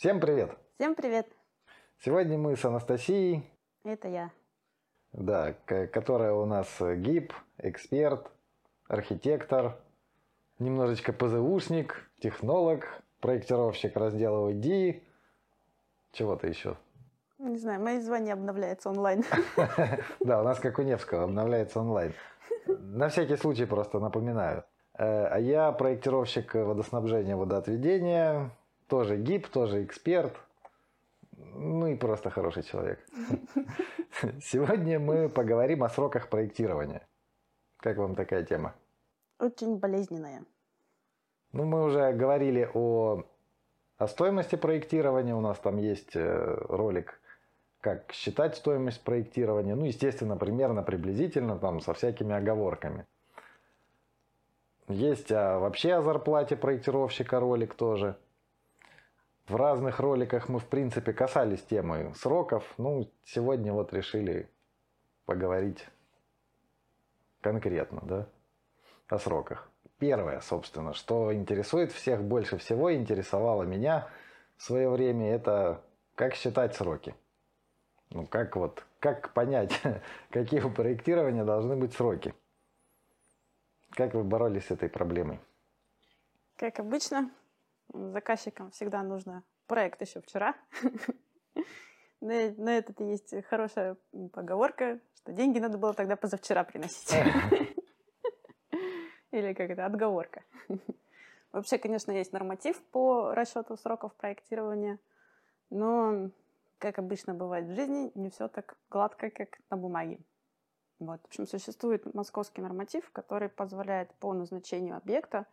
[0.00, 0.50] Всем привет!
[0.76, 1.26] Всем привет!
[2.02, 3.44] Сегодня мы с Анастасией.
[3.84, 4.30] Это я.
[5.12, 5.52] Да,
[5.92, 8.30] которая у нас гиб, эксперт,
[8.88, 9.76] архитектор,
[10.58, 12.86] немножечко ПЗУшник, технолог,
[13.20, 15.02] проектировщик раздела ID.
[16.12, 16.78] Чего-то еще.
[17.38, 19.22] Не знаю, мои звания обновляются онлайн.
[20.20, 22.14] Да, у нас как у Невского обновляется онлайн.
[22.66, 24.64] На всякий случай просто напоминаю.
[24.94, 28.50] Э, а я проектировщик водоснабжения, водоотведения,
[28.90, 30.34] тоже гиб, тоже эксперт,
[31.54, 32.98] ну и просто хороший человек.
[34.42, 37.06] Сегодня мы поговорим о сроках проектирования.
[37.78, 38.74] Как вам такая тема?
[39.38, 40.44] Очень болезненная.
[41.52, 43.24] Ну, мы уже говорили о,
[43.96, 45.34] о стоимости проектирования.
[45.34, 47.20] У нас там есть э, ролик
[47.80, 49.74] как считать стоимость проектирования.
[49.74, 53.06] Ну, естественно, примерно, приблизительно, там, со всякими оговорками.
[54.88, 58.16] Есть а, вообще о зарплате проектировщика ролик тоже.
[59.50, 62.62] В разных роликах мы, в принципе, касались темы сроков.
[62.78, 64.48] Ну, сегодня вот решили
[65.26, 65.88] поговорить
[67.40, 68.28] конкретно, да,
[69.08, 69.68] о сроках.
[69.98, 74.06] Первое, собственно, что интересует всех больше всего, интересовало меня
[74.56, 75.82] в свое время, это
[76.14, 77.16] как считать сроки.
[78.10, 79.82] Ну, как вот, как понять,
[80.30, 82.36] какие у проектирования должны быть сроки?
[83.90, 85.40] Как вы боролись с этой проблемой?
[86.56, 87.32] Как обычно,
[87.92, 90.54] заказчикам всегда нужно проект еще вчера.
[92.20, 93.96] На этот есть хорошая
[94.32, 97.12] поговорка, что деньги надо было тогда позавчера приносить.
[99.30, 100.42] Или как это, отговорка.
[101.52, 104.98] Вообще, конечно, есть норматив по расчету сроков проектирования,
[105.70, 106.30] но
[106.78, 110.18] как обычно бывает в жизни, не все так гладко, как на бумаге.
[110.98, 111.20] Вот.
[111.22, 115.46] В общем, существует московский норматив, который позволяет по назначению объекта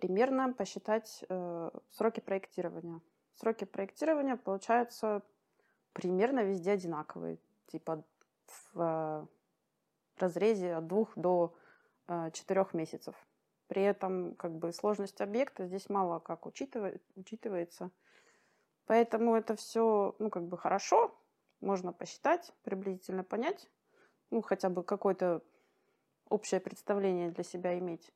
[0.00, 3.00] примерно посчитать э, сроки проектирования.
[3.34, 5.22] Сроки проектирования получаются
[5.92, 8.02] примерно везде одинаковые, типа
[8.72, 9.26] в э,
[10.16, 11.54] разрезе от двух до
[12.08, 13.14] э, четырех месяцев.
[13.66, 17.90] При этом как бы сложность объекта здесь мало как учитывает, учитывается.
[18.86, 21.14] Поэтому это все, ну, как бы хорошо,
[21.60, 23.70] можно посчитать, приблизительно понять,
[24.30, 25.42] ну, хотя бы какое-то
[26.28, 28.10] общее представление для себя иметь.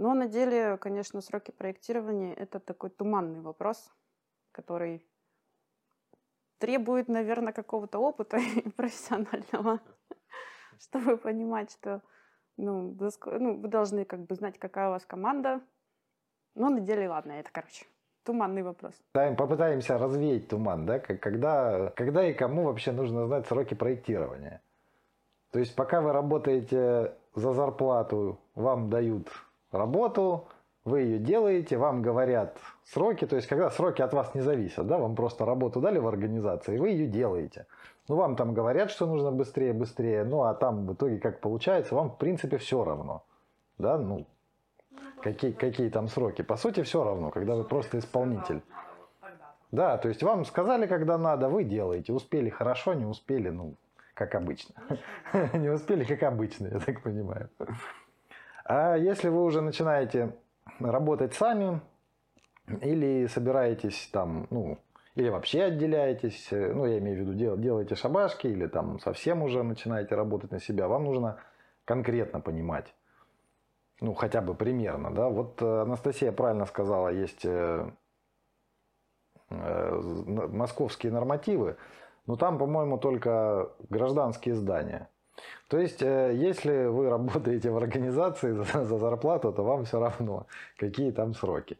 [0.00, 3.92] Но на деле, конечно, сроки проектирования– это такой туманный вопрос,
[4.50, 5.06] который
[6.56, 8.38] требует, наверное, какого-то опыта
[8.76, 9.78] профессионального,
[10.80, 12.00] чтобы понимать, что
[12.56, 12.96] ну,
[13.26, 15.60] ну, вы должны как бы знать, какая у вас команда.
[16.54, 17.84] Но на деле, ладно, это, короче,
[18.24, 18.94] туманный вопрос.
[19.12, 20.98] Попытаемся развеять туман, да?
[20.98, 24.62] Когда, когда и кому вообще нужно знать сроки проектирования?
[25.52, 29.28] То есть пока вы работаете за зарплату, вам дают
[29.72, 30.46] работу,
[30.84, 34.98] вы ее делаете, вам говорят сроки, то есть когда сроки от вас не зависят, да,
[34.98, 37.66] вам просто работу дали в организации, вы ее делаете.
[38.08, 41.94] Ну, вам там говорят, что нужно быстрее, быстрее, ну, а там в итоге как получается,
[41.94, 43.22] вам в принципе все равно,
[43.78, 44.26] да, ну,
[45.22, 46.42] какие, какие там сроки.
[46.42, 48.62] По сути, все равно, когда вы просто исполнитель.
[49.70, 52.12] Да, то есть вам сказали, когда надо, вы делаете.
[52.12, 53.76] Успели хорошо, не успели, ну,
[54.14, 54.74] как обычно.
[55.54, 57.48] Не успели, как обычно, я так понимаю.
[58.64, 60.36] А если вы уже начинаете
[60.78, 61.80] работать сами,
[62.82, 64.78] или собираетесь там, ну,
[65.14, 69.62] или вообще отделяетесь, ну, я имею в виду, дел, делаете шабашки, или там совсем уже
[69.62, 71.40] начинаете работать на себя, вам нужно
[71.84, 72.94] конкретно понимать,
[74.00, 75.28] ну, хотя бы примерно, да.
[75.28, 77.90] Вот э, Анастасия правильно сказала, есть э,
[79.50, 80.00] э,
[80.48, 81.76] московские нормативы,
[82.26, 85.08] но там, по-моему, только гражданские здания.
[85.68, 90.46] То есть, если вы работаете в организации за, за зарплату, то вам все равно,
[90.76, 91.78] какие там сроки.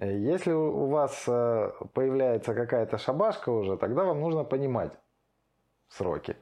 [0.00, 4.92] Если у вас появляется какая-то шабашка уже, тогда вам нужно понимать
[5.88, 6.36] сроки.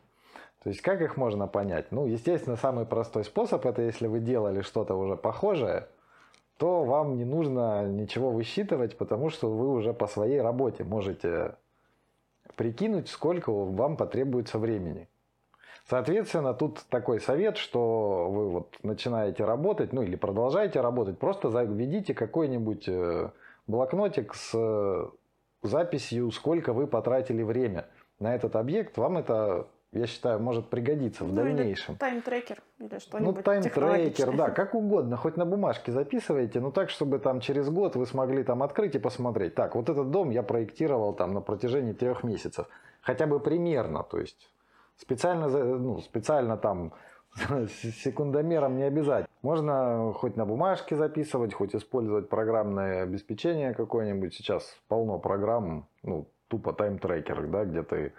[0.62, 1.92] То есть как их можно понять?
[1.92, 5.86] Ну, естественно, самый простой способ это если вы делали что-то уже похожее,
[6.56, 11.54] то вам не нужно ничего высчитывать, потому что вы уже по своей работе можете
[12.56, 15.08] прикинуть, сколько вам потребуется времени.
[15.88, 22.12] Соответственно, тут такой совет, что вы вот начинаете работать, ну или продолжаете работать, просто введите
[22.12, 23.30] какой-нибудь э,
[23.68, 25.06] блокнотик с э,
[25.62, 27.86] записью, сколько вы потратили время
[28.18, 28.98] на этот объект.
[28.98, 31.96] Вам это я считаю, может пригодиться в ну, дальнейшем.
[31.96, 37.20] Тайм-трекер или что-нибудь Ну, тайм-трекер, да, как угодно, хоть на бумажке записывайте, но так, чтобы
[37.20, 39.54] там через год вы смогли там открыть и посмотреть.
[39.54, 42.66] Так, вот этот дом я проектировал там на протяжении трех месяцев.
[43.00, 44.50] Хотя бы примерно, то есть
[44.96, 46.92] специально, ну, специально там
[48.02, 49.28] секундомером не обязательно.
[49.42, 54.34] Можно хоть на бумажке записывать, хоть использовать программное обеспечение какое-нибудь.
[54.34, 58.12] Сейчас полно программ, ну, тупо тайм-трекер, да, где ты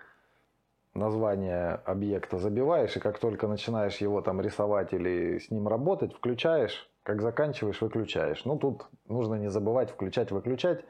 [0.93, 6.89] название объекта забиваешь, и как только начинаешь его там рисовать или с ним работать, включаешь,
[7.03, 8.43] как заканчиваешь, выключаешь.
[8.45, 10.83] Ну, тут нужно не забывать включать-выключать,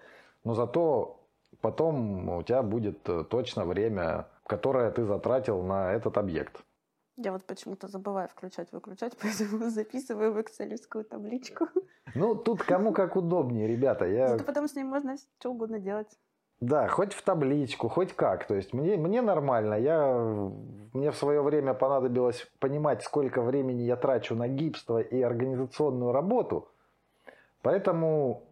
[0.43, 1.19] но зато
[1.61, 6.63] потом у тебя будет точно время, которое ты затратил на этот объект.
[7.17, 11.67] Я вот почему-то забываю включать-выключать, поэтому записываю в экселевскую табличку.
[12.15, 14.05] Ну, тут кому как удобнее, ребята.
[14.05, 14.27] Я...
[14.29, 16.17] Зато потом с ней можно что угодно делать.
[16.59, 18.47] Да, хоть в табличку, хоть как.
[18.47, 19.75] То есть мне, мне нормально.
[19.75, 20.13] Я,
[20.93, 26.67] мне в свое время понадобилось понимать, сколько времени я трачу на гипство и организационную работу.
[27.61, 28.43] Поэтому,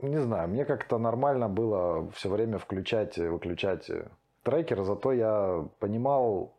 [0.00, 3.90] не знаю, мне как-то нормально было все время включать, выключать
[4.42, 4.82] трекер.
[4.82, 6.52] Зато я понимал,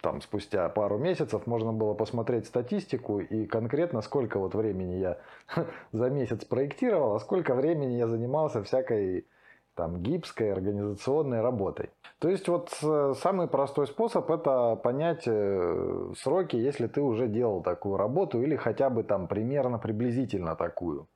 [0.00, 5.18] там спустя пару месяцев можно было посмотреть статистику и конкретно сколько вот времени я
[5.92, 9.26] за месяц проектировал, а сколько времени я занимался всякой
[9.74, 11.90] там гибской организационной работой.
[12.18, 17.62] То есть вот э, самый простой способ это понять э, сроки, если ты уже делал
[17.62, 21.06] такую работу или хотя бы там примерно приблизительно такую.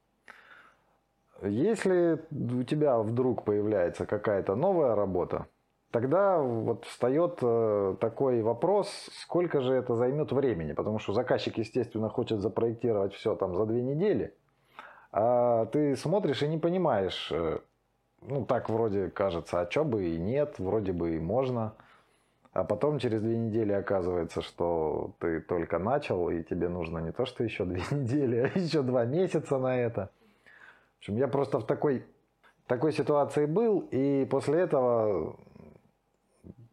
[1.43, 5.47] Если у тебя вдруг появляется какая-то новая работа,
[5.91, 8.89] тогда вот встает э, такой вопрос,
[9.23, 13.83] сколько же это займет времени, потому что заказчик, естественно, хочет запроектировать все там за две
[13.83, 14.35] недели,
[15.13, 17.59] а ты смотришь и не понимаешь, э,
[18.23, 21.75] ну так вроде кажется, а что бы и нет, вроде бы и можно,
[22.53, 27.25] а потом через две недели оказывается, что ты только начал, и тебе нужно не то,
[27.27, 30.11] что еще две недели, а еще два месяца на это.
[30.97, 32.05] В общем, я просто в такой,
[32.67, 35.37] такой ситуации был, и после этого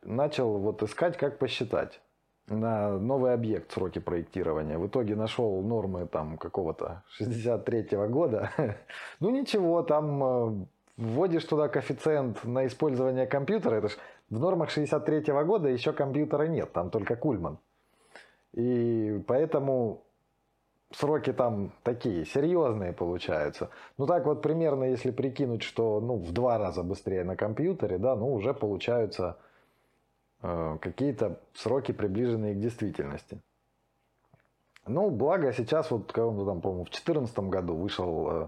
[0.08, 2.02] начал вот искать, как посчитать
[2.48, 4.78] на новый объект сроки проектирования.
[4.78, 8.52] В итоге нашел нормы там какого-то 63-го года.
[9.20, 10.66] ну ничего, там э,
[10.96, 13.76] вводишь туда коэффициент на использование компьютера.
[13.76, 13.98] Это ж
[14.30, 17.60] в нормах 63-го года еще компьютера нет, там только Кульман.
[18.54, 20.06] И поэтому
[20.92, 23.70] сроки там такие, серьезные получаются.
[23.98, 28.16] Ну так вот примерно, если прикинуть, что ну, в два раза быстрее на компьютере, да,
[28.16, 29.38] ну уже получаются
[30.42, 33.42] какие-то сроки, приближенные к действительности.
[34.86, 38.48] Ну, благо сейчас, вот, там, по-моему, в 2014 году вышел э,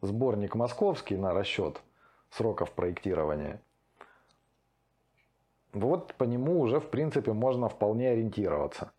[0.00, 1.82] сборник московский на расчет
[2.30, 3.60] сроков проектирования.
[5.72, 8.92] Вот по нему уже, в принципе, можно вполне ориентироваться.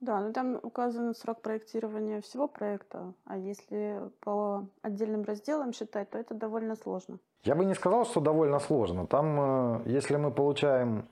[0.00, 6.18] Да, ну там указан срок проектирования всего проекта, а если по отдельным разделам считать, то
[6.18, 7.18] это довольно сложно.
[7.44, 9.06] Я бы не сказал, что довольно сложно.
[9.06, 11.06] Там, э, если мы получаем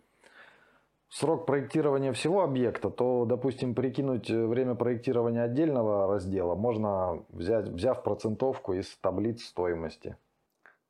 [1.10, 8.02] срок проектирования всего объекта, то, допустим, прикинуть э, время проектирования отдельного раздела можно взять, взяв
[8.02, 10.16] процентовку из таблиц стоимости.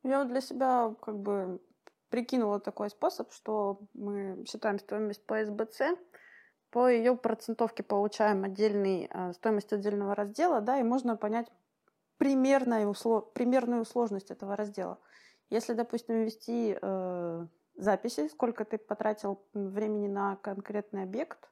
[0.04, 1.60] Я вот для себя как бы
[2.10, 5.98] прикинула такой способ, что мы считаем стоимость по СБЦ,
[6.70, 11.50] по ее процентовке получаем отдельный, э, стоимость отдельного раздела, да, и можно понять
[12.18, 12.94] примерную,
[13.34, 14.98] примерную сложность этого раздела.
[15.50, 21.48] Если, допустим, ввести э, записи, сколько ты потратил времени на конкретный объект,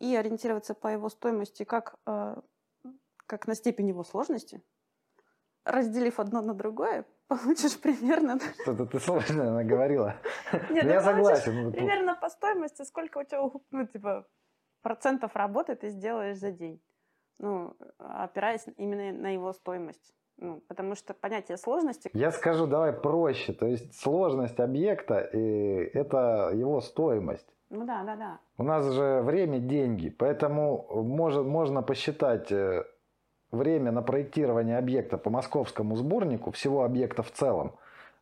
[0.00, 2.36] и ориентироваться по его стоимости как, э,
[3.26, 4.62] как на степень его сложности,
[5.64, 8.38] разделив одно на другое, получишь примерно...
[8.62, 10.16] Что-то ты сложно говорила.
[10.70, 11.64] Нет, ну, я согласен.
[11.64, 14.26] Ну, примерно по стоимости, сколько у тебя, ну, типа,
[14.82, 16.80] процентов работы ты сделаешь за день.
[17.38, 20.14] Ну, опираясь именно на его стоимость.
[20.40, 22.10] Ну, потому что понятие сложности...
[22.12, 23.52] Я скажу, давай проще.
[23.52, 27.46] То есть сложность объекта и это его стоимость.
[27.70, 28.38] Ну да, да, да.
[28.56, 32.84] У нас же время– деньги, поэтому может, можно посчитать э,
[33.50, 37.72] время на проектирование объекта по московскому сборнику, всего объекта в целом.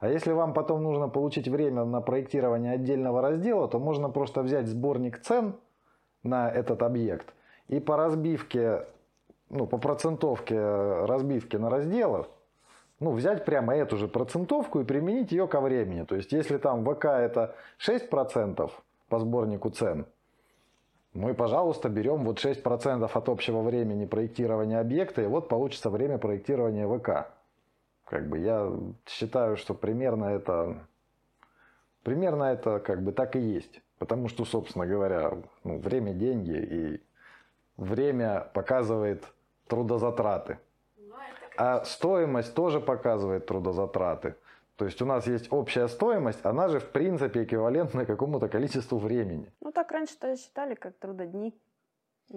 [0.00, 4.66] А если вам потом нужно получить время на проектирование отдельного раздела, то можно просто взять
[4.66, 5.54] сборник цен
[6.22, 7.32] на этот объект
[7.68, 8.86] и по разбивке
[9.50, 12.28] ну, по процентовке разбивки на разделов,
[12.98, 16.04] ну, взять прямо эту же процентовку и применить ее ко времени.
[16.04, 18.70] То есть, если там ВК это 6%
[19.08, 20.06] по сборнику цен,
[21.14, 26.86] и, пожалуйста, берем вот 6% от общего времени проектирования объекта, и вот получится время проектирования
[26.86, 27.30] ВК.
[28.04, 28.70] Как бы я
[29.06, 30.86] считаю, что примерно это,
[32.02, 33.80] примерно это как бы так и есть.
[33.98, 37.02] Потому что, собственно говоря, ну, время– деньги, и
[37.76, 39.24] время показывает
[39.66, 40.58] трудозатраты.
[41.56, 44.34] А стоимость тоже показывает трудозатраты.
[44.76, 49.50] То есть у нас есть общая стоимость, она же в принципе эквивалентна какому-то количеству времени.
[49.60, 51.54] Ну так раньше-то считали как трудодни.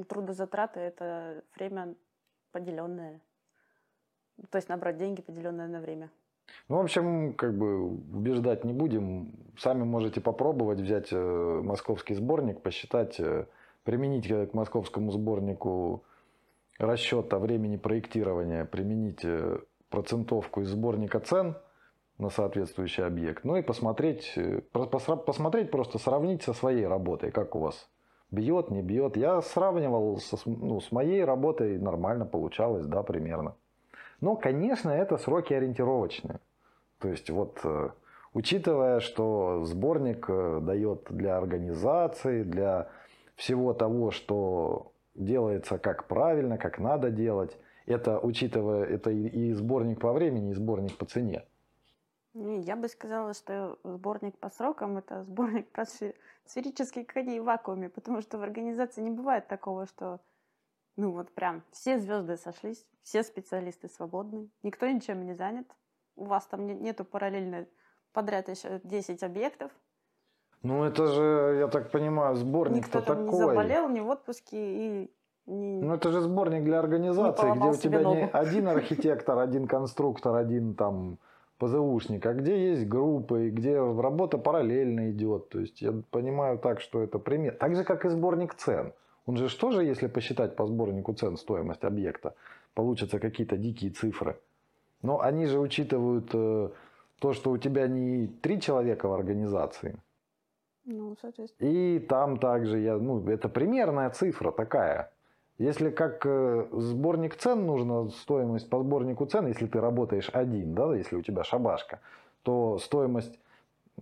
[0.08, 1.96] Трудозатраты– это время
[2.54, 3.20] поделенное.
[4.50, 6.10] То есть набрать деньги, поделенное на время.
[6.68, 9.32] Ну, в общем, как бы убеждать не будем.
[9.58, 13.46] Сами можете попробовать взять э, московский сборник, посчитать, э,
[13.84, 16.04] применить к московскому сборнику
[16.78, 21.56] расчета времени проектирования, применить э, процентовку из сборника цен
[22.18, 24.38] на соответствующий объект, ну и посмотреть,
[24.72, 27.90] посмотреть просто сравнить со своей работой, как у вас
[28.32, 29.18] бьет, не бьет.
[29.18, 33.56] Я сравнивал со, ну, с моей работой, нормально получалось, да, примерно.
[34.22, 36.40] Но, конечно, это сроки ориентировочные.
[37.00, 37.90] То есть вот э,
[38.34, 42.90] учитывая, что сборник э, дает для организации, для
[43.36, 50.14] всего того, что делается как правильно, как надо делать, это учитывая, это и сборник по
[50.14, 51.44] времени, и сборник по цене.
[52.34, 55.86] Я бы сказала, что сборник по срокам– это сборник про
[56.46, 60.20] сферические коней в вакууме, потому что в организации не бывает такого, что
[61.00, 65.66] ну вот прям все звезды сошлись, все специалисты свободны, никто ничем не занят.
[66.16, 67.66] У вас там нету параллельно
[68.12, 69.72] подряд еще 10 объектов.
[70.62, 73.24] Ну это же, я так понимаю, сборник-то такой.
[73.24, 75.12] Никто не заболел, не в отпуске и
[75.46, 78.16] не, ну это же сборник для организации, где у тебя ногу.
[78.18, 81.18] не один архитектор, один конструктор, один там
[81.60, 85.48] ПЗУшник, а где есть группы, где работа параллельно идет.
[85.48, 87.56] То есть я понимаю так, что это пример.
[87.56, 88.94] Так же, как и сборник цен.
[89.30, 92.34] Он же что же, если посчитать по сборнику цен стоимость объекта,
[92.74, 94.40] получатся какие-то дикие цифры.
[95.04, 96.70] Но они же учитывают э,
[97.20, 100.00] то, что у тебя не три человека в организации.
[100.86, 101.70] Ну, соответственно.
[101.70, 105.12] И там также, я, ну, это примерная цифра такая.
[105.60, 110.96] Если как э, сборник цен нужно, стоимость по сборнику цен, если ты работаешь один, да,
[110.96, 112.00] если у тебя шабашка,
[112.42, 113.38] то стоимость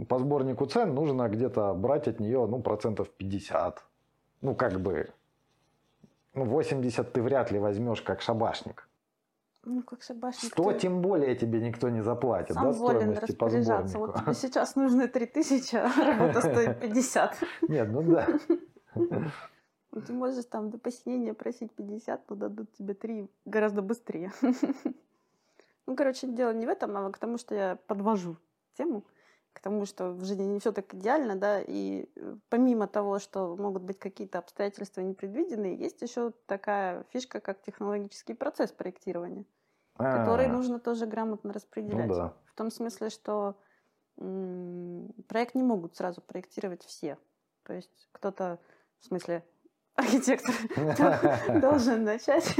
[0.07, 3.86] по сборнику цен нужно где-то брать от нее ну, процентов 50.
[4.41, 5.09] Ну, как бы
[6.37, 8.87] ну, 80 ты вряд ли возьмешь как шабашник.
[9.65, 10.51] Ну, как шабашник.
[10.51, 10.79] 100 ты...
[10.79, 13.19] тем более тебе никто не заплатит, Сам да, по сборнику.
[13.97, 17.43] Вот тебе сейчас нужно 3000, а работа стоит 50.
[17.67, 18.27] Нет, ну да.
[20.05, 24.31] Ты можешь там до посинения просить 50, но дадут тебе 3 гораздо быстрее.
[25.89, 28.35] Ну, короче, дело не в этом, а к тому, что я подвожу
[28.77, 29.05] тему
[29.57, 33.55] к тому, что в жизни не все так идеально, да, и э, помимо того, что
[33.55, 39.45] могут быть какие-то обстоятельства непредвиденные, есть еще такая фишка, как технологический процесс проектирования,
[39.95, 40.19] А-а-а.
[40.19, 42.07] который нужно тоже грамотно распределять.
[42.07, 42.33] Ну, да.
[42.45, 43.55] В том смысле, что
[44.19, 47.17] м- проект не могут сразу проектировать все.
[47.63, 48.59] То есть кто-то,
[48.99, 49.43] в смысле,
[49.95, 50.53] архитектор
[51.61, 52.55] должен начать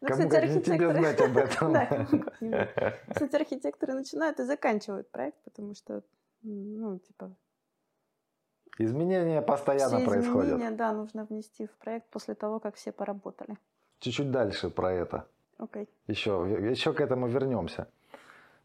[0.00, 1.72] ну, Кому кстати, как тебе знать об этом.
[1.72, 6.02] да, кстати, архитекторы начинают и заканчивают проект, потому что,
[6.42, 7.34] ну, типа...
[8.78, 10.52] Изменения постоянно все происходят.
[10.52, 13.56] изменения, да, нужно внести в проект после того, как все поработали.
[13.98, 15.26] Чуть-чуть дальше про это.
[15.58, 15.82] Окей.
[15.82, 15.88] Okay.
[16.06, 17.88] Еще, еще к этому вернемся.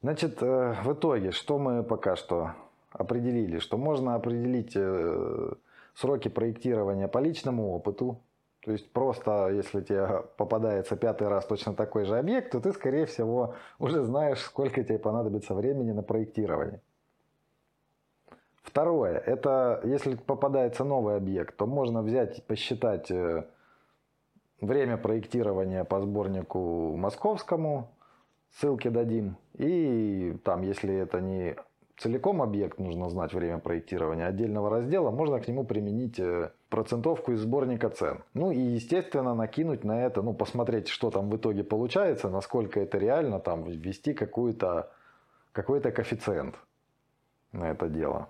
[0.03, 2.53] Значит, э, в итоге, что мы пока что
[2.91, 3.57] определили?
[3.57, 5.53] Что можно определить э,
[5.95, 8.21] сроки проектирования по личному опыту,
[8.63, 13.05] то есть просто, если тебе попадается пятый раз точно такой же объект, то ты, скорее
[13.05, 16.81] всего, уже знаешь, сколько тебе понадобится времени на проектирование.
[18.61, 23.45] Второе, это если попадается новый объект, то можно взять, посчитать э,
[24.61, 27.91] время проектирования по сборнику московскому,
[28.51, 29.35] ссылки дадим.
[29.55, 31.57] И там, если это не
[31.97, 37.39] целиком объект нужно знать время проектирования отдельного раздела, можно к нему применить э, процентовку из
[37.39, 38.23] сборника цен.
[38.33, 42.97] Ну и, естественно, накинуть на это, ну, посмотреть, что там в итоге получается, насколько это
[42.97, 44.91] реально, там, ввести какую-то,
[45.51, 46.55] какой-то коэффициент
[47.51, 48.29] на это дело.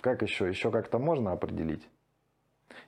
[0.00, 0.48] Как еще?
[0.48, 1.88] Еще как-то можно определить?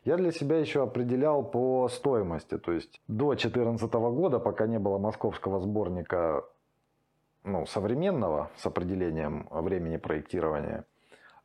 [0.04, 2.58] Я для себя еще определял по стоимости.
[2.58, 6.44] То есть до 2014 года, пока не было московского сборника
[7.44, 10.84] ну, современного с определением времени проектирования,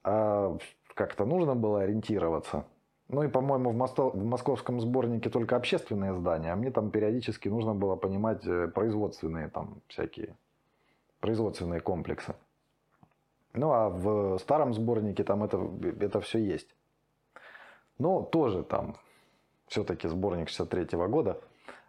[0.04, 0.58] а
[0.94, 2.66] как-то нужно было ориентироваться.
[3.10, 4.10] Ну и, по-моему, в, Мосто...
[4.10, 9.50] в московском сборнике только общественные здания, а мне там периодически нужно было понимать э, производственные
[9.50, 10.36] там всякие,
[11.20, 12.34] производственные комплексы.
[13.54, 15.70] Ну а в старом сборнике там это,
[16.00, 16.76] это все есть.
[18.00, 18.96] Но тоже там
[19.68, 21.40] все-таки сборник 63 -го года.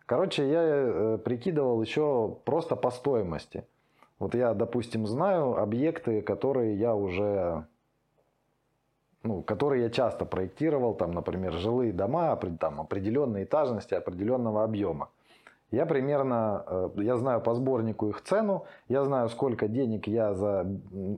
[0.06, 3.64] Короче, я э, прикидывал еще просто по стоимости.
[4.24, 7.66] Вот я, допустим, знаю объекты, которые я уже,
[9.22, 15.10] ну, которые я часто проектировал, там, например, жилые дома, там, определенной этажности, определенного объема.
[15.70, 20.66] Я примерно, э, я знаю по сборнику их цену, я знаю, сколько денег я за,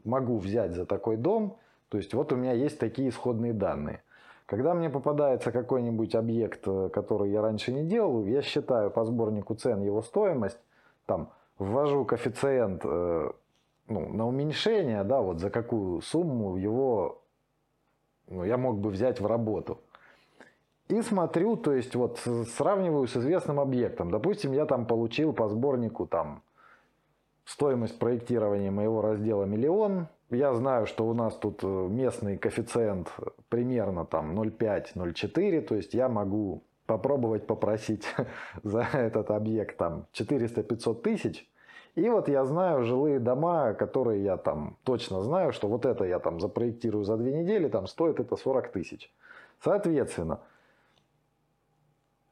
[0.05, 1.59] могу взять за такой дом.
[1.91, 4.03] То есть вот у меня есть такие исходные данные.
[4.47, 9.55] Когда мне попадается какой-нибудь объект, э, который я раньше не делал, я считаю по сборнику
[9.55, 10.59] цен его стоимость,
[11.07, 13.31] там ввожу коэффициент э,
[13.89, 17.23] ну, на уменьшение, да, вот за какую сумму его
[18.29, 19.81] ну, я мог бы взять в работу.
[20.89, 22.21] И смотрю, то есть вот
[22.57, 24.11] сравниваю с известным объектом.
[24.11, 26.43] Допустим, я там получил по сборнику там
[27.45, 30.09] стоимость проектирования моего раздела миллион.
[30.31, 33.13] Я знаю, что у нас тут э, местный коэффициент
[33.49, 38.07] примерно там 0,5-0,4, то есть я могу попробовать попросить
[38.63, 41.49] за этот объект там 400-500 тысяч.
[41.95, 46.19] И вот я знаю жилые дома, которые я там точно знаю, что вот это я
[46.19, 49.11] там запроектирую за две недели, там стоит это 40 тысяч.
[49.63, 50.41] Соответственно,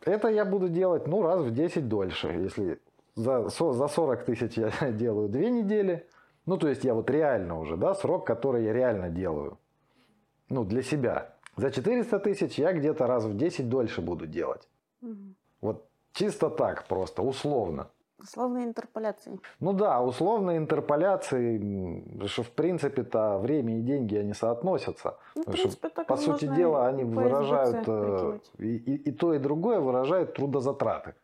[0.04, 2.28] это я буду делать ну раз в 10 дольше.
[2.28, 2.78] Если
[3.14, 6.06] за, за 40 тысяч я делаю две недели,
[6.44, 9.58] ну то есть я вот реально уже, да, срок, который я реально делаю,
[10.50, 11.33] ну для себя.
[11.56, 14.68] За 400 тысяч я где-то раз в 10 дольше буду делать.
[15.02, 15.34] Угу.
[15.60, 17.88] Вот чисто так просто, условно.
[18.18, 19.38] Условные интерполяции.
[19.60, 25.18] Ну да, условные интерполяции, что в принципе-то время и деньги они соотносятся.
[25.34, 29.38] Ну, в принципе, что, по сути дела, они выражают э, и, и, и то, и
[29.38, 31.14] другое выражают трудозатраты.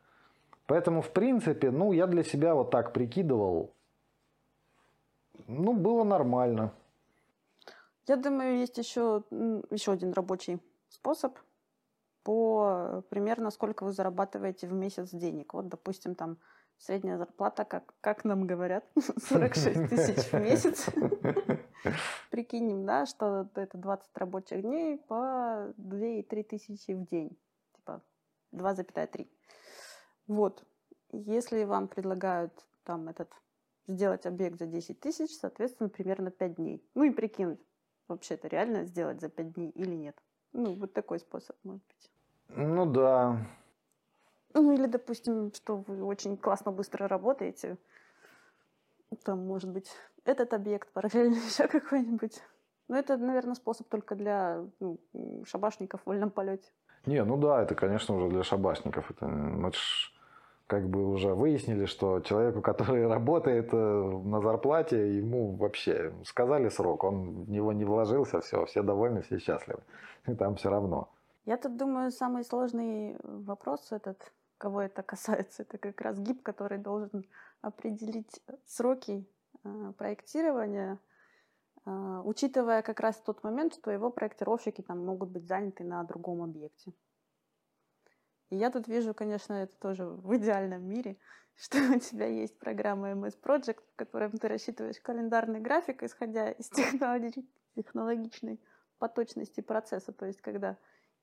[0.66, 3.70] Поэтому, в принципе, ну, я для себя вот так прикидывал.
[5.46, 6.72] Ну, было нормально.
[8.10, 9.22] Я думаю, есть еще,
[9.70, 11.38] еще один рабочий способ
[12.24, 15.54] по примерно сколько вы зарабатываете в месяц денег.
[15.54, 16.38] Вот, допустим, там
[16.76, 18.84] средняя зарплата, как, как нам говорят,
[19.28, 20.86] 46 тысяч в месяц.
[22.32, 27.38] Прикинем, да, что это 20 рабочих дней по 2-3 тысячи в день.
[27.76, 28.02] Типа
[28.52, 29.28] 2,3.
[30.26, 30.64] Вот.
[31.12, 33.32] Если вам предлагают там этот
[33.86, 36.84] сделать объект за 10 тысяч, соответственно, примерно 5 дней.
[36.94, 37.60] Ну и прикинуть,
[38.10, 40.16] вообще это реально сделать за 5 дней или нет.
[40.52, 42.10] Ну, вот такой способ, может быть.
[42.48, 43.38] Ну да,
[44.54, 47.76] ну или, допустим, что вы очень классно быстро работаете.
[49.24, 49.90] Там, может быть,
[50.24, 52.42] этот объект, параллельно еще какой-нибудь.
[52.88, 54.98] Но это, наверное, способ только для ну,
[55.46, 56.68] шабашников в вольном полете.
[57.06, 59.10] Не, ну да, это, конечно, уже для шабашников.
[59.10, 60.12] Это, это ж,
[60.70, 63.76] как бы уже выяснили, что человеку, который работает э,
[64.24, 69.38] на зарплате, ему вообще сказали срок, он в него не вложился, все, все довольны, все
[69.38, 69.80] счастливы.
[70.28, 71.08] И там все равно.
[71.44, 76.78] Я тут думаю, самый сложный вопрос этот кого это касается, это как раз ГИП, который
[76.78, 77.24] должен
[77.62, 79.26] определить сроки
[79.64, 80.98] э, проектирования,
[81.86, 86.42] э, учитывая как раз тот момент, что его проектировщики там могут быть заняты на другом
[86.42, 86.92] объекте.
[88.50, 91.16] И я тут вижу, конечно, это тоже в идеальном мире,
[91.56, 96.68] что у тебя есть программа MS Project, в которой ты рассчитываешь календарный график, исходя из
[97.74, 98.60] технологичной
[98.98, 100.12] поточности процесса.
[100.12, 100.76] То есть, когда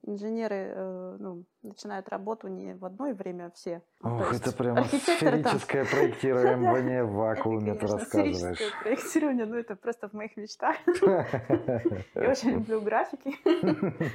[0.03, 3.81] инженеры э, ну, начинают работу не в одно время все.
[4.01, 5.91] Ох, это прям сферическое там...
[5.91, 8.59] проектирование в вакууме, ты рассказываешь.
[8.83, 10.75] проектирование, ну это просто в моих мечтах.
[11.01, 13.35] Я очень люблю графики,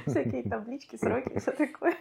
[0.09, 1.95] всякие таблички, сроки, все такое.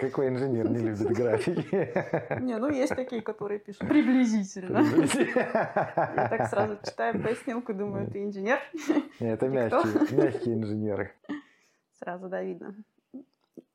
[0.00, 2.40] Какой инженер не любит графики?
[2.40, 4.78] Не, ну есть такие, которые пишут приблизительно.
[4.80, 8.58] Я так сразу читаю пояснилку, думаю, ты инженер?
[9.18, 11.12] Это мягкие, мягкие инженеры.
[11.98, 12.74] Сразу, да, видно.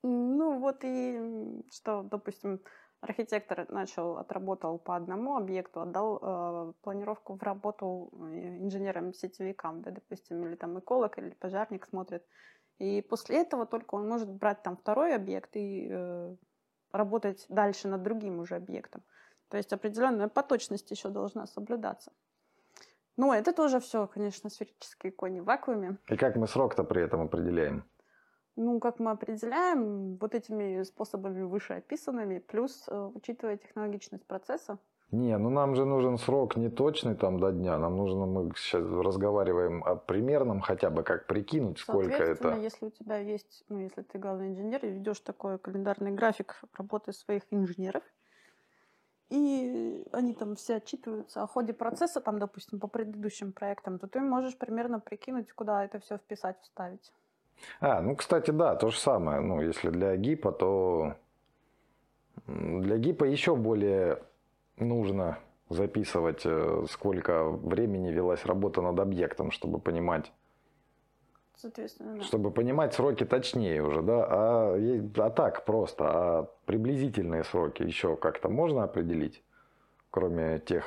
[0.01, 2.59] Ну, вот и что, допустим,
[3.01, 10.45] архитектор начал, отработал по одному объекту, отдал э, планировку в работу э, инженерам-сетевикам, да, допустим,
[10.45, 12.23] или там эколог, или пожарник смотрит.
[12.79, 16.35] И после этого только он может брать там второй объект и э,
[16.91, 19.03] работать дальше над другим уже объектом.
[19.49, 22.11] То есть определенная поточность еще должна соблюдаться.
[23.17, 25.97] Ну, это тоже все, конечно, сферические кони в вакууме.
[26.09, 27.85] И как мы срок-то при этом определяем?
[28.57, 34.79] Ну, как мы определяем, вот этими способами вышеописанными, плюс э, учитывая технологичность процесса.
[35.11, 38.83] Не, ну нам же нужен срок не точный там до дня, нам нужно, мы сейчас
[38.83, 42.55] разговариваем о примерном хотя бы, как прикинуть, сколько это.
[42.55, 47.13] если у тебя есть, ну, если ты главный инженер и ведешь такой календарный график работы
[47.13, 48.03] своих инженеров,
[49.29, 54.19] и они там все отчитываются о ходе процесса, там, допустим, по предыдущим проектам, то ты
[54.19, 57.11] можешь примерно прикинуть, куда это все вписать, вставить.
[57.79, 59.39] А, ну, кстати, да, то же самое.
[59.39, 61.15] Ну, если для гипа, то
[62.47, 64.21] для гипа еще более
[64.77, 70.31] нужно записывать, э, сколько времени велась работа над объектом, чтобы понимать,
[71.57, 72.23] Соответственно, да.
[72.23, 74.77] Чтобы понимать сроки точнее уже, да, а,
[75.17, 79.41] а так просто, а приблизительные сроки еще как-то можно определить,
[80.11, 80.85] кроме тех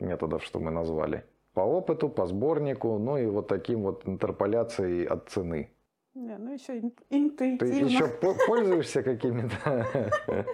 [0.00, 1.24] методов, что мы назвали.
[1.54, 5.72] По опыту, по сборнику, ну и вот таким вот интерполяцией от цены.
[6.14, 7.86] Не, ну еще ин- Ты интуитивно.
[7.88, 9.86] еще по- пользуешься какими-то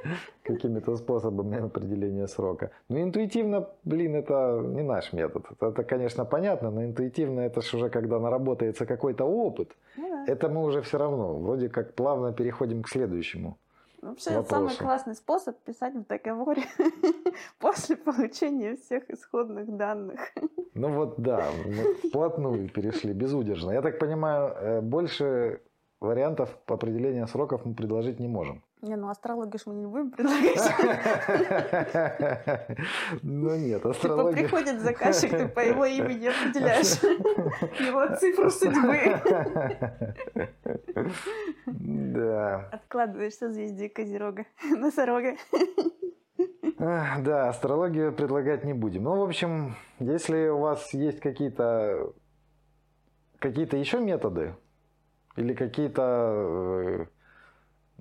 [0.44, 2.70] какими-то способами определения срока.
[2.88, 5.46] Ну, интуитивно, блин, это не наш метод.
[5.60, 9.76] Это, конечно, понятно, но интуитивно это же уже когда наработается какой-то опыт.
[9.96, 10.24] Ну.
[10.26, 13.58] Это мы уже все равно вроде как плавно переходим к следующему.
[14.00, 16.62] Вообще, это самый классный способ писать в договоре
[17.58, 20.20] после получения всех исходных данных.
[20.74, 23.72] Ну вот да, мы вплотную перешли, безудержно.
[23.72, 25.62] Я так понимаю, э, больше
[26.00, 28.62] вариантов определения сроков мы предложить не можем.
[28.80, 30.74] Не, ну астрологию ж мы не будем предлагать.
[33.22, 34.42] Ну нет, Типа астрология...
[34.42, 37.02] приходит заказчик, ты по его имени определяешь
[37.80, 39.20] его цифру судьбы.
[41.66, 42.68] Да.
[42.72, 45.36] Откладываешь созвездие Козерога, Носорога.
[46.78, 49.04] Да, астрологию предлагать не будем.
[49.04, 52.12] Ну, в общем, если у вас есть какие-то
[53.38, 54.56] какие-то еще методы
[55.36, 57.06] или какие-то э,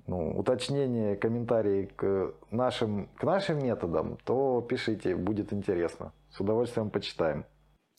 [0.08, 6.12] ну, уточнения, комментарии к нашим, к нашим методам, то пишите, будет интересно.
[6.30, 7.44] С удовольствием почитаем.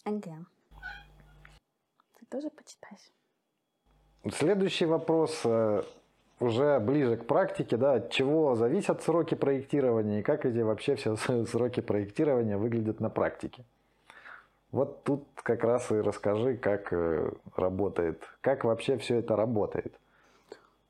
[0.06, 0.46] Ага.
[2.20, 3.12] Ты тоже почитаешь?
[4.34, 5.84] Следующий вопрос э,
[6.40, 11.16] уже ближе к практике, да, от чего зависят сроки проектирования и как эти вообще все
[11.46, 13.64] сроки проектирования выглядят на практике.
[14.72, 20.00] Вот тут как раз и расскажи, как э, работает, как вообще все это работает.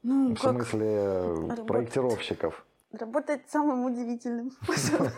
[0.03, 1.67] Ну, В как смысле работает?
[1.67, 2.65] проектировщиков.
[2.91, 5.11] работает самым удивительным способом.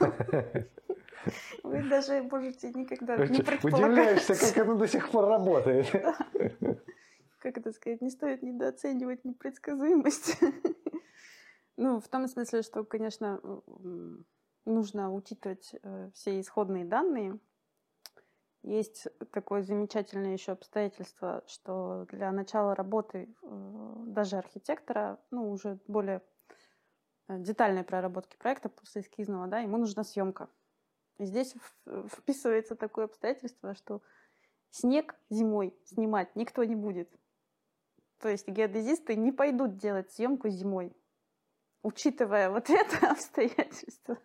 [1.63, 4.53] Вы даже можете никогда не Удивляешься, предполагать.
[4.53, 5.85] как оно до сих пор работает.
[7.39, 10.37] как это сказать, не стоит недооценивать непредсказуемость.
[11.77, 13.39] Ну, в том смысле, что, конечно,
[14.65, 17.39] нужно учитывать э, все исходные данные.
[18.63, 26.21] Есть такое замечательное еще обстоятельство, что для начала работы э, даже архитектора, ну, уже более
[27.27, 30.47] э, детальной проработки проекта после эскизного, да, ему нужна съемка.
[31.17, 31.55] И здесь
[32.07, 34.01] вписывается такое обстоятельство, что
[34.69, 37.09] снег зимой снимать никто не будет.
[38.19, 40.95] То есть геодезисты не пойдут делать съемку зимой,
[41.81, 44.17] учитывая вот это обстоятельство.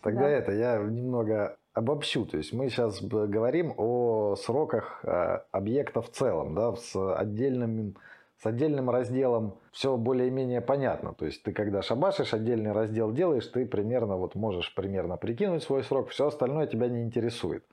[0.00, 0.30] Тогда Да.
[0.30, 2.24] это я немного обобщу.
[2.26, 7.96] То есть мы сейчас говорим о сроках э, объекта в целом, да, с отдельным,
[8.38, 11.14] с отдельным разделом все более-менее понятно.
[11.14, 15.84] То есть ты когда шабашишь, отдельный раздел делаешь, ты примерно вот можешь примерно прикинуть свой
[15.84, 17.64] срок, все остальное тебя не интересует.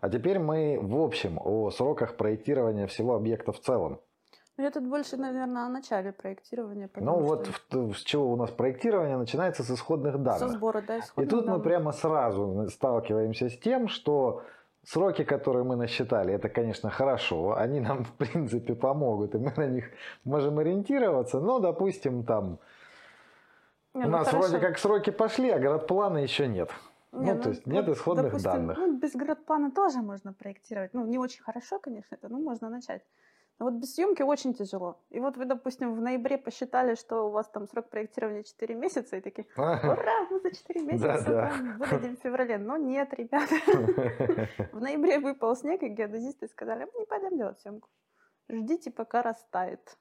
[0.00, 4.00] А теперь мы в общем о сроках проектирования всего объекта в целом.
[4.58, 6.90] Ну, я тут больше, наверное, о начале проектирования.
[6.96, 10.38] Ну вот что в- с чего у нас проектирование начинается с исходных данных.
[10.40, 11.62] Со сбора, да, И исходных тут мы данных.
[11.62, 14.42] прямо сразу сталкиваемся с тем, что
[14.82, 19.66] сроки, которые мы насчитали, это, конечно, хорошо, они нам, в принципе, помогут, и мы на
[19.66, 19.86] них
[20.24, 22.58] можем ориентироваться, но, допустим, там
[23.94, 24.48] Не, у ну, нас хорошо.
[24.48, 26.70] вроде как сроки пошли, а городплана еще нет.
[27.12, 28.78] Не, ну, то есть нет исходных допустим, данных.
[28.78, 30.92] Ну, без градплана тоже можно проектировать.
[30.94, 33.02] Ну, не очень хорошо, конечно, это, ну, можно начать.
[33.62, 34.98] Но вот без съемки очень тяжело.
[35.10, 39.16] И вот вы, допустим, в ноябре посчитали, что у вас там срок проектирования 4 месяца,
[39.16, 42.58] и такие, ура, мы за 4 месяца выдадим в феврале.
[42.58, 43.54] Но нет, ребята.
[44.72, 47.88] В ноябре выпал снег, и геодезисты сказали, мы не пойдем делать съемку.
[48.48, 49.96] Ждите, пока растает.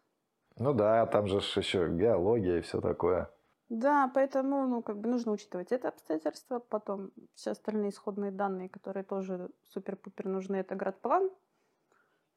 [0.58, 3.30] Ну да, там же еще геология и все такое.
[3.70, 6.58] Да, поэтому, ну, как бы нужно учитывать это обстоятельство.
[6.58, 11.30] Потом все остальные исходные данные, которые тоже супер-пупер нужны, это градплан.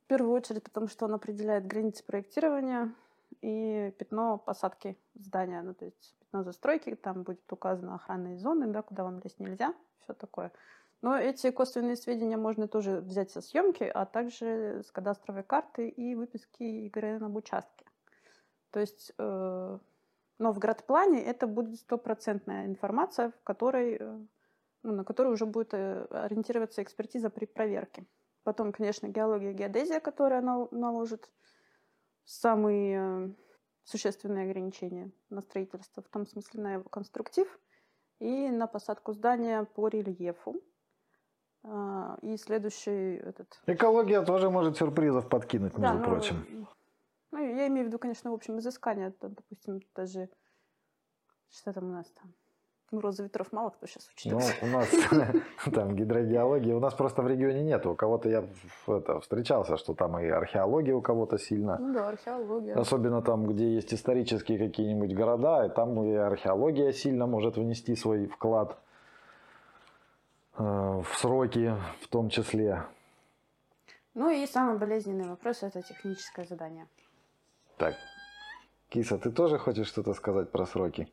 [0.04, 2.92] В первую очередь, потому что он определяет границы проектирования
[3.40, 5.62] и пятно посадки здания.
[5.62, 9.74] Ну, то есть пятно застройки, там будет указано охранные зоны, да, куда вам лезть нельзя,
[10.00, 10.52] все такое.
[11.02, 16.14] Но эти косвенные сведения можно тоже взять со съемки, а также с кадастровой карты и
[16.14, 17.84] выписки ИГРН об участке.
[18.70, 19.78] То есть э,
[20.38, 24.18] но в градплане это будет стопроцентная информация, в которой, э,
[24.82, 28.04] ну, на которую уже будет э, ориентироваться экспертиза при проверке.
[28.44, 31.32] Потом, конечно, геология и геодезия, которая нал- наложит
[32.24, 33.30] самые э,
[33.84, 37.58] существенные ограничения на строительство, в том смысле на его конструктив
[38.18, 40.62] и на посадку здания по рельефу.
[41.62, 46.68] А, И следующий этот Экология тоже может сюрпризов подкинуть, между ну, прочим.
[47.30, 49.14] Ну, я имею в виду, конечно, в общем, изыскание.
[49.20, 50.28] Допустим, даже...
[51.48, 52.34] Что там у нас там?
[52.90, 54.62] Ну, роза ветров мало кто сейчас Ну, учитывает.
[54.62, 54.88] у нас
[55.74, 57.86] там гидрогеология, у нас просто в регионе нет.
[57.86, 58.44] У кого-то я
[58.86, 61.76] это, встречался, что там и археология у кого-то сильно.
[61.78, 62.76] Ну да, археология.
[62.76, 68.26] Особенно там, где есть исторические какие-нибудь города, и там и археология сильно может внести свой
[68.26, 68.78] вклад
[70.58, 72.82] э, в сроки в том числе.
[74.14, 76.86] Ну и самый болезненный вопрос– это техническое задание.
[77.76, 77.96] Так,
[78.88, 81.08] Киса, ты тоже хочешь что-то сказать про сроки?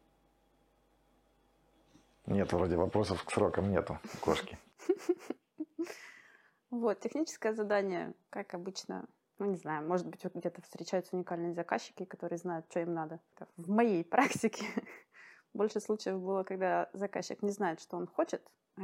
[2.25, 4.57] Нет, вроде вопросов к срокам нету кошки.
[6.69, 9.05] Вот, техническое задание, как обычно,
[9.39, 13.19] ну, не знаю, может быть, где-то встречаются уникальные заказчики, которые знают, что им надо.
[13.57, 14.63] В моей практике
[15.53, 18.41] больше случаев было, когда заказчик не знает, что он хочет,
[18.77, 18.81] э,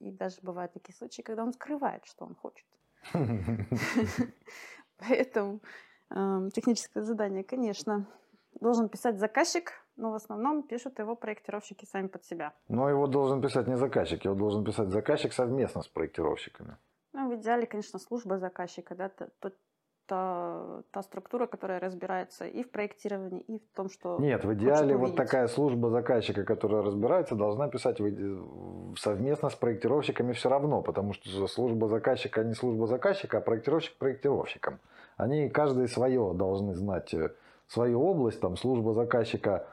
[0.00, 2.66] и даже бывают такие случаи, когда он скрывает, что он хочет.
[4.98, 5.60] Поэтому
[6.10, 8.06] эм, техническое задание, конечно,
[8.60, 12.52] должен писать заказчик, но в основном пишут его проектировщики сами под себя.
[12.68, 16.76] Но его должен писать не заказчик, его должен писать заказчик совместно с проектировщиками.
[17.12, 19.54] Ну, в идеале, конечно, служба заказчика, да, тот,
[20.06, 24.18] та, та структура, которая разбирается и в проектировании, и в том, что...
[24.18, 27.98] Нет, в идеале вот такая служба заказчика, которая разбирается, должна писать
[28.96, 34.78] совместно с проектировщиками все равно, потому что служба заказчика не служба заказчика, а проектировщик проектировщиком.
[35.16, 37.30] Они каждый свое должны знать, э,
[37.70, 39.66] свою область, там служба заказчика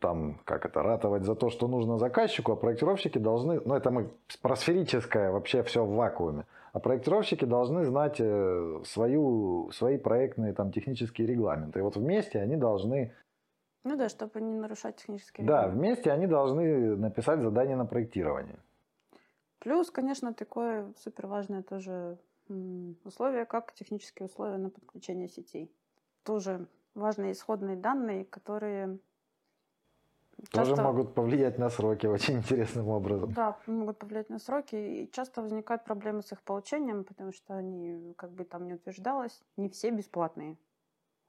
[0.00, 4.10] там, как это, ратовать за то, что нужно заказчику, а проектировщики должны, ну это мы
[4.42, 6.46] про сферическое, вообще все в вакууме.
[6.72, 11.78] А проектировщики должны знать э, свою, свои проектные там, технические регламенты.
[11.78, 13.14] И вот вместе они должны...
[13.84, 15.70] Ну да, чтобы не нарушать технические регламенты.
[15.70, 18.58] Да, вместе они должны написать задание на проектирование.
[19.60, 22.18] Плюс, конечно, такое супер важное тоже
[23.04, 25.70] условие, как технические условия на подключение сетей.
[26.24, 28.98] Тоже важные исходные данные, которые
[30.50, 30.82] тоже часто...
[30.82, 33.32] могут повлиять на сроки очень интересным образом.
[33.32, 34.74] Да, могут повлиять на сроки.
[34.74, 39.42] И часто возникают проблемы с их получением, потому что они, как бы там не утверждалось,
[39.56, 40.56] не все бесплатные.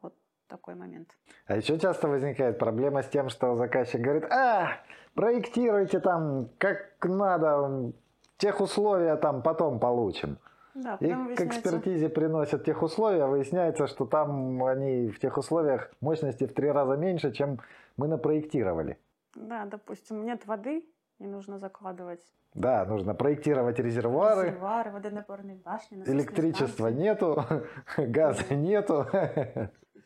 [0.01, 0.13] Вот
[0.47, 1.17] такой момент.
[1.45, 4.79] А еще часто возникает проблема с тем, что заказчик говорит, а,
[5.13, 7.93] проектируйте там как надо,
[8.37, 10.37] тех условия там потом получим.
[10.75, 11.45] Да, и выясняется...
[11.45, 16.69] к экспертизе приносят тех условия, выясняется, что там они в тех условиях мощности в три
[16.69, 17.59] раза меньше, чем
[17.95, 18.99] мы напроектировали.
[19.35, 20.85] Да, допустим, нет воды,
[21.19, 22.21] и нужно закладывать.
[22.53, 24.47] Да, нужно проектировать резервуары.
[24.47, 26.03] Резервуары, водонапорные башни.
[26.05, 27.01] Электричества станции.
[27.01, 27.45] нету,
[27.97, 29.07] газа нету.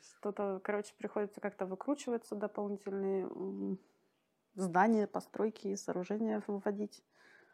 [0.01, 3.27] Что-то, короче, приходится как-то выкручиваться, дополнительные
[4.53, 7.03] здания, постройки, сооружения выводить.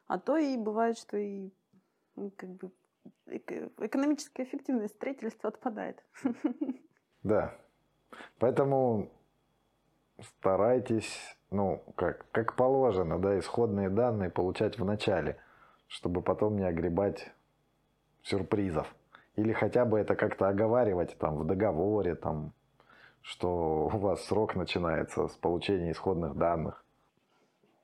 [0.07, 1.51] А то и бывает, что и
[2.15, 2.71] ну, как бы
[3.27, 6.03] экономическая эффективность строительства отпадает.
[7.23, 7.55] Да.
[8.37, 9.09] Поэтому
[10.21, 15.37] старайтесь, ну, как, как положено, да, исходные данные получать в начале,
[15.87, 17.31] чтобы потом не огребать
[18.21, 18.93] сюрпризов.
[19.35, 22.53] Или хотя бы это как-то оговаривать там в договоре, там,
[23.21, 26.84] что у вас срок начинается с получения исходных данных.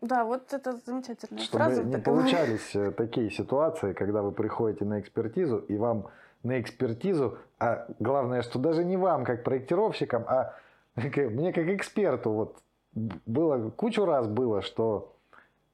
[0.02, 1.84] Да, вот это замечательная Чтобы фраза.
[1.84, 2.16] не такая.
[2.16, 6.08] получались э, такие ситуации, когда вы приходите на экспертизу, и вам
[6.44, 10.56] на экспертизу, а главное, что даже не вам, как проектировщикам, а
[10.96, 12.58] мне как эксперту вот
[12.94, 15.16] было, кучу раз было, что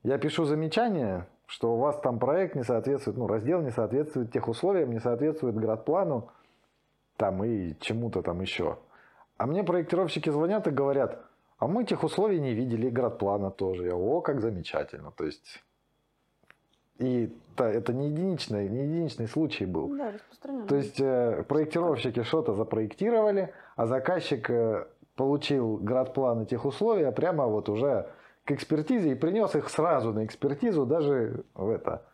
[0.04, 4.48] я пишу замечание, что у вас там проект не соответствует, ну, раздел не соответствует тех
[4.48, 6.30] условиям, не соответствует градплану,
[7.16, 8.78] там и чему-то там еще.
[9.38, 11.20] А мне проектировщики звонят и говорят,
[11.58, 13.86] а мы тех условий не видели, и градплана тоже.
[13.86, 15.12] Я, о, как замечательно.
[15.12, 15.63] То есть,
[17.00, 19.96] и да, это не единичный, не единичный случай был.
[19.98, 20.67] Да, распространенный.
[20.67, 27.48] То есть, э, проектировщики что-то запроектировали, а заказчик э, получил градплан этих условий, а прямо
[27.48, 28.08] вот уже
[28.46, 32.06] к экспертизе и принес их сразу на экспертизу, даже в это,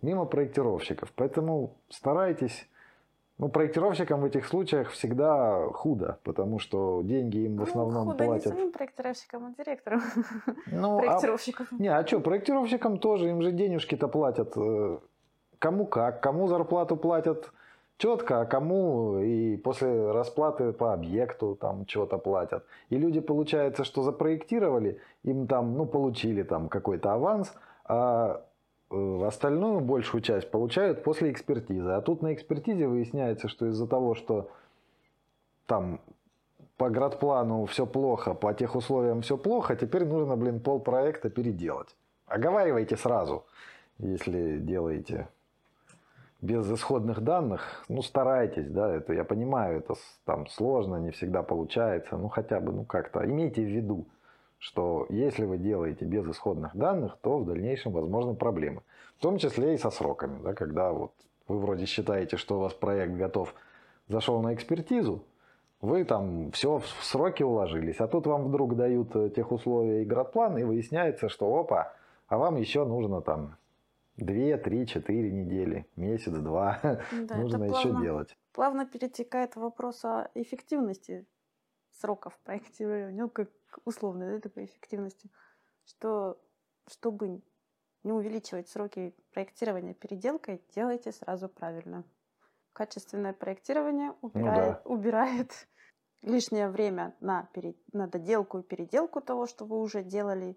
[0.00, 1.12] мимо проектировщиков.
[1.14, 2.66] Поэтому старайтесь
[3.38, 8.12] ну, проектировщикам в этих случаях всегда худо, потому что деньги им в ну, основном ну,
[8.12, 8.46] худо платят.
[8.46, 10.02] не самим проектировщикам, а директорам
[10.66, 11.68] ну, проектировщиков.
[11.70, 14.56] А, не, а что, проектировщикам тоже, им же денежки-то платят.
[14.56, 14.98] Э,
[15.58, 17.52] кому как, кому зарплату платят
[17.98, 22.64] четко, а кому и после расплаты по объекту там что-то платят.
[22.88, 27.52] И люди, получается, что запроектировали, им там, ну, получили там какой-то аванс,
[27.84, 28.45] а
[28.90, 31.90] остальную большую часть получают после экспертизы.
[31.90, 34.50] А тут на экспертизе выясняется, что из-за того, что
[35.66, 36.00] там
[36.76, 41.96] по градплану все плохо, по тех условиям все плохо, теперь нужно, блин, пол проекта переделать.
[42.26, 43.44] Оговаривайте сразу,
[43.98, 45.28] если делаете
[46.42, 49.94] без исходных данных, ну, старайтесь, да, это я понимаю, это
[50.24, 54.06] там сложно, не всегда получается, ну, хотя бы, ну, как-то имейте в виду,
[54.66, 58.82] что если вы делаете без исходных данных, то в дальнейшем возможны проблемы.
[59.16, 60.42] В том числе и со сроками.
[60.42, 61.12] Да, когда вот
[61.46, 63.54] вы вроде считаете, что у вас проект готов,
[64.08, 65.22] зашел на экспертизу,
[65.80, 70.04] вы там все в сроки уложились, а тут вам вдруг дают э, тех условия и
[70.04, 71.92] градплан, и выясняется, что опа,
[72.26, 73.54] а вам еще нужно там
[74.16, 76.80] две, три, четыре недели, месяц, два,
[77.12, 78.36] да, нужно еще делать.
[78.52, 81.24] Плавно перетекает вопрос о эффективности
[81.92, 83.48] сроков проектирования, ну, как
[83.84, 85.30] условно, да, такой эффективности,
[85.84, 86.40] что
[86.88, 87.42] чтобы
[88.02, 92.04] не увеличивать сроки проектирования переделкой, делайте сразу правильно.
[92.72, 94.94] Качественное проектирование убирает, ну, да.
[94.94, 95.68] убирает
[96.22, 100.56] лишнее время на, пере, на доделку и переделку того, что вы уже делали,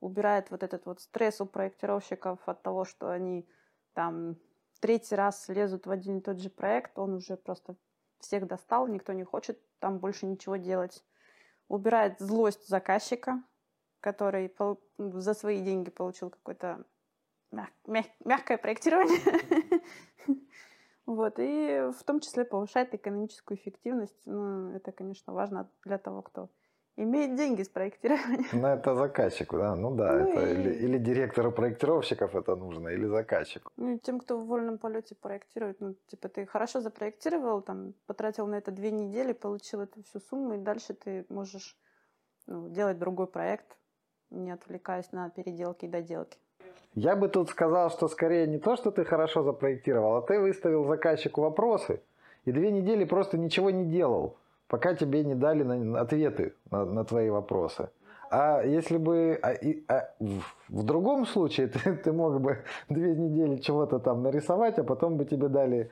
[0.00, 3.48] убирает вот этот вот стресс у проектировщиков от того, что они
[3.92, 4.36] там
[4.80, 7.76] третий раз лезут в один и тот же проект, он уже просто
[8.20, 11.04] всех достал, никто не хочет там больше ничего делать.
[11.68, 13.42] Убирает злость заказчика,
[14.00, 14.54] который
[14.98, 16.84] за свои деньги получил какое-то
[18.24, 19.82] мягкое проектирование.
[21.06, 24.26] Вот, и в том числе повышает экономическую эффективность.
[24.26, 26.50] Ну, это, конечно, важно для того, кто
[26.98, 28.46] имеет деньги с проектированием.
[28.52, 30.54] Ну, это заказчику, да, ну да, ну это и...
[30.54, 33.72] или, или директору проектировщиков это нужно, или заказчику.
[33.76, 38.56] Ну, тем, кто в вольном полете проектирует, ну, типа, ты хорошо запроектировал, там, потратил на
[38.56, 41.76] это две недели, получил эту всю сумму, и дальше ты можешь
[42.46, 43.76] ну, делать другой проект,
[44.30, 46.38] не отвлекаясь на переделки и доделки.
[46.94, 50.84] Я бы тут сказал, что скорее не то, что ты хорошо запроектировал, а ты выставил
[50.84, 52.00] заказчику вопросы
[52.44, 54.37] и две недели просто ничего не делал
[54.68, 57.88] пока тебе не дали на, ответы на, на твои вопросы.
[58.30, 63.14] А если бы а, и, а, в, в другом случае ты, ты мог бы две
[63.14, 65.90] недели чего-то там нарисовать, а потом бы тебе дали,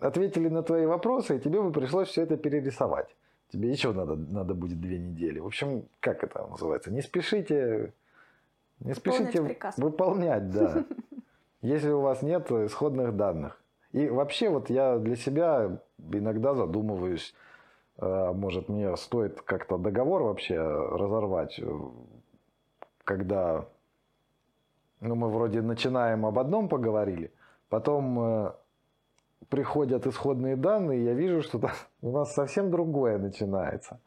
[0.00, 3.14] ответили на твои вопросы, и тебе бы пришлось все это перерисовать.
[3.52, 5.40] Тебе еще надо, надо будет две недели.
[5.40, 6.92] В общем, как это называется?
[6.92, 7.92] Не спешите,
[8.78, 9.76] не спешите приказ.
[9.76, 10.84] выполнять, да.
[11.60, 13.60] Если у вас нет исходных данных.
[13.92, 15.80] И вообще вот я для себя
[16.12, 17.34] иногда задумываюсь,
[18.00, 21.64] может, мне стоит как-то договор вообще разорвать, э,
[23.04, 23.66] когда
[25.00, 27.32] ну, мы вроде начинаем об одном поговорили,
[27.68, 28.52] потом э,
[29.48, 31.60] приходят исходные данные, и я вижу, что
[32.02, 34.00] у нас совсем другое начинается.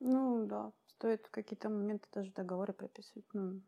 [0.00, 3.26] Ну да, стоит какие-то моменты даже в договоре прописывать.
[3.32, 3.60] Ну,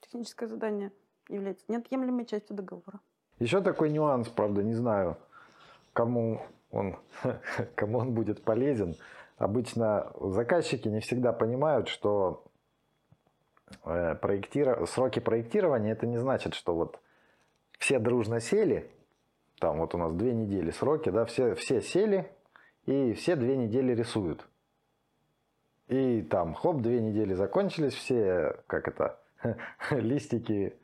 [0.00, 0.92] техническое задание
[1.28, 3.00] является неотъемлемой частью договора.
[3.38, 5.18] Еще такой нюанс, правда, не знаю,
[5.92, 6.40] кому
[6.76, 6.96] он,
[7.74, 8.94] кому он будет полезен.
[9.38, 12.44] Обычно заказчики не всегда понимают, что
[13.84, 14.86] э, проектир...
[14.86, 17.00] сроки проектирования это не значит, что вот
[17.78, 18.90] все дружно сели,
[19.58, 22.30] там вот у нас две недели сроки, да, все, все сели
[22.84, 24.46] и все две недели рисуют.
[25.88, 29.20] И там, хоп, две недели закончились, все, как это,
[29.90, 30.76] листики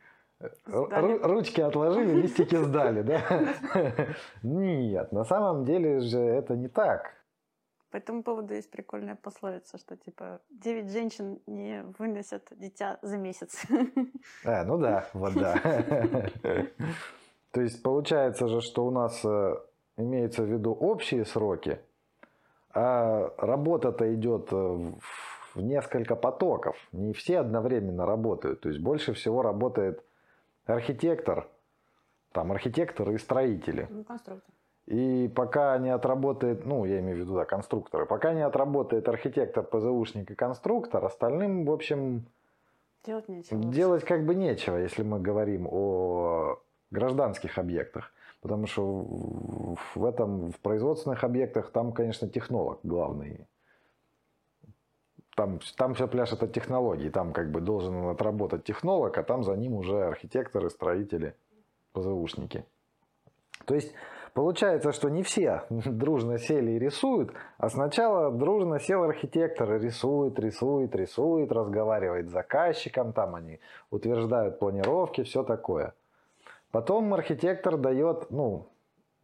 [0.66, 1.18] Сдали.
[1.22, 4.04] Ручки отложили, листики сдали, да?
[4.42, 7.14] Нет, на самом деле же это не так.
[7.90, 13.66] По этому поводу есть прикольная пословица, что типа девять женщин не выносят дитя за месяц.
[14.44, 15.60] А, ну да, вот да.
[17.50, 19.56] То есть получается же, что у нас э,
[19.98, 21.80] имеется в виду общие сроки,
[22.72, 26.76] а работа-то идет в несколько потоков.
[26.92, 28.62] Не все одновременно работают.
[28.62, 30.02] То есть больше всего работает
[30.66, 31.48] архитектор,
[32.32, 33.86] там архитекторы и строители.
[33.90, 34.54] Ну, конструктор.
[34.86, 39.62] И пока не отработает, ну, я имею в виду, да, конструкторы, пока не отработает архитектор,
[39.62, 42.26] ПЗУшник и конструктор, остальным, в общем,
[43.04, 43.62] делать нечего.
[43.72, 46.58] Делать как бы нечего, если мы говорим о
[46.90, 48.12] гражданских объектах.
[48.40, 49.06] Потому что
[49.94, 53.46] в этом, в производственных объектах, там, конечно, технолог главный
[55.34, 59.56] там, там вся пляж это технологии, там как бы должен отработать технолог, а там за
[59.56, 61.34] ним уже архитекторы, строители,
[61.92, 62.64] ПЗУшники.
[63.64, 63.94] То есть
[64.34, 70.38] получается, что не все дружно сели и рисуют, а сначала дружно сел архитектор и рисует,
[70.38, 75.94] рисует, рисует, разговаривает с заказчиком, там они утверждают планировки, все такое.
[76.70, 78.68] Потом архитектор дает, ну,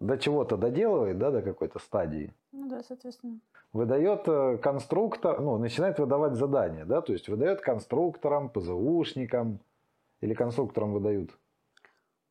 [0.00, 2.32] до чего-то доделывает, да, до какой-то стадии.
[2.52, 3.40] Ну да, соответственно.
[3.72, 9.61] Выдает э, конструктор, ну, начинает выдавать задания, да, то есть выдает конструкторам, ПЗУшникам
[10.20, 11.38] или конструкторам выдают?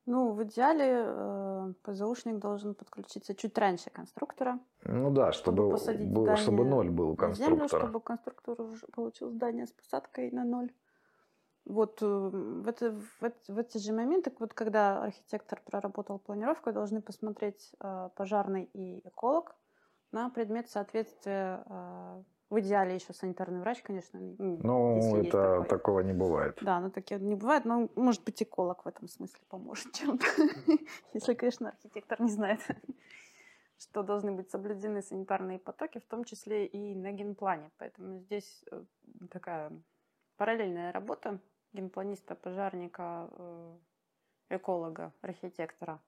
[0.08, 4.60] Ну, в идеале э, ПЗУшник должен подключиться чуть раньше конструктора.
[4.84, 7.68] Ну да, чтобы, чтобы, был, чтобы ноль был у конструктора.
[7.68, 10.72] Землю, чтобы конструктор уже получил здание с посадкой на ноль.
[11.66, 17.02] Вот э, в, это, в, в эти же моменты, вот когда архитектор проработал планировку, должны
[17.02, 19.56] посмотреть э, пожарный и эколог
[20.12, 24.20] на предмет соответствия э, в идеале еще санитарный врач, конечно.
[24.20, 26.58] Ну, это такого не бывает.
[26.62, 30.26] Да, ну такие не бывает, но может быть эколог в этом смысле поможет чем-то.
[31.14, 32.62] Если, конечно, архитектор не знает,
[33.78, 37.70] что должны быть соблюдены санитарные потоки, в том числе и на генплане.
[37.78, 38.84] Поэтому здесь э,
[39.30, 39.72] такая
[40.38, 41.40] параллельная работа
[41.74, 43.78] генпланиста, пожарника, э,
[44.50, 46.02] эколога, архитектора.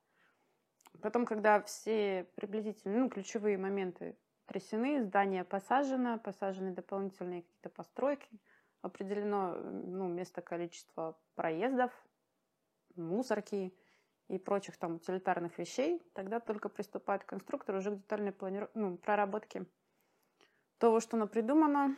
[1.01, 8.27] Потом, когда все приблизительно, ну, ключевые моменты трясены, здание посажено, посажены дополнительные какие-то постройки,
[8.82, 11.91] определено ну, место количества проездов,
[12.95, 13.73] мусорки
[14.27, 18.69] и прочих там утилитарных вещей, тогда только приступает конструктор уже к детальной планиров...
[18.73, 19.65] ну, проработке
[20.77, 21.97] того, что придумано.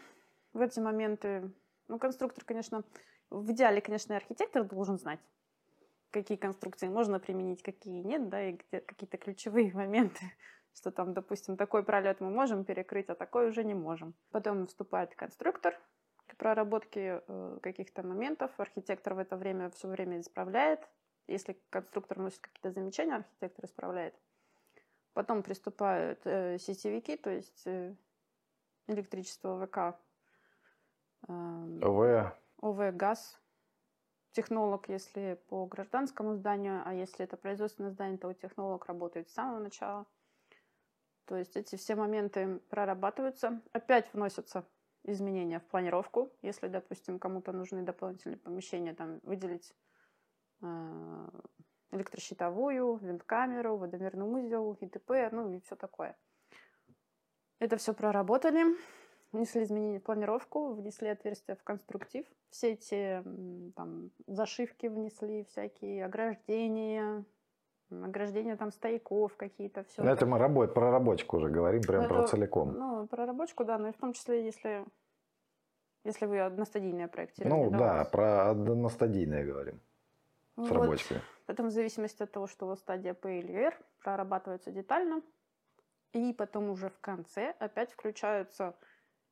[0.53, 1.51] В эти моменты,
[1.87, 2.83] ну, конструктор, конечно,
[3.29, 5.19] в идеале, конечно, и архитектор должен знать,
[6.11, 10.21] какие конструкции можно применить, какие нет, да, и где какие-то ключевые моменты,
[10.73, 14.13] что там, допустим, такой пролет мы можем перекрыть, а такой уже не можем.
[14.31, 15.79] Потом вступает конструктор
[16.27, 18.51] к проработке э, каких-то моментов.
[18.57, 20.87] Архитектор в это время все время исправляет.
[21.27, 24.15] Если конструктор вносит какие-то замечания, архитектор исправляет.
[25.13, 27.95] Потом приступают э, сетевики, то есть э,
[28.87, 29.99] электричество ВК.
[31.27, 32.33] Э, ОВ.
[32.61, 33.40] ОВ газ,
[34.31, 39.59] технолог, если по гражданскому зданию, а если это производственное здание, то технолог работает с самого
[39.59, 40.05] начала.
[41.25, 43.61] То есть эти все моменты прорабатываются.
[43.71, 44.65] Опять вносятся
[45.03, 46.31] изменения в планировку.
[46.41, 49.73] Если, допустим, кому-то нужны дополнительные помещения, там выделить
[50.61, 51.29] э,
[51.91, 56.17] электрощитовую, винткамеру, водомерный узел, ИТП, ну и все такое.
[57.59, 58.75] Это все проработали
[59.31, 62.25] внесли изменения в планировку, внесли отверстия в конструктив.
[62.49, 63.23] Все эти
[63.75, 67.25] там, зашивки внесли, всякие ограждения,
[67.89, 70.03] ограждения там стояков какие-то, все.
[70.03, 72.73] Это мы работ, про рабочку уже говорим, прям про целиком.
[72.73, 74.85] Ну, про рабочку, да, но и в том числе, если,
[76.03, 77.69] если вы одностадийное проектирование.
[77.69, 79.79] Ну, да, да про одностадийное говорим.
[80.57, 80.71] С вот.
[80.71, 81.21] рабочкой.
[81.45, 85.21] Потом в зависимости от того, что у вас стадия P или R, прорабатывается детально.
[86.13, 88.75] И потом уже в конце опять включаются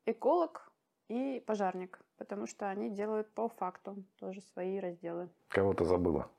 [0.06, 0.72] эколог
[1.08, 5.30] и пожарник, потому что они делают по факту тоже свои разделы.
[5.50, 6.30] Кого-то забыла.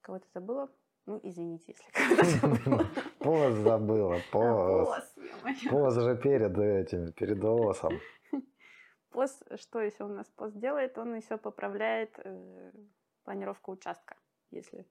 [0.00, 0.70] Кого-то забыла?
[1.06, 2.86] Ну, извините, если кого-то забыла.
[3.18, 4.20] Пост забыла.
[4.30, 5.18] Пост.
[5.70, 7.98] Пост же перед этим, перед ООСом.
[9.10, 10.96] Пост, что еще у нас пост делает?
[10.96, 12.72] Он еще поправляет э,
[13.24, 14.16] планировку участка,
[14.52, 14.86] если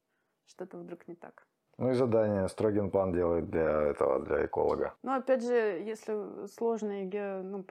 [0.46, 1.48] что-то вдруг не так.
[1.80, 4.96] Ну и задание Строгин план делает для этого, для эколога.
[5.02, 7.10] Ну, опять же, если сложные,
[7.42, 7.66] ну,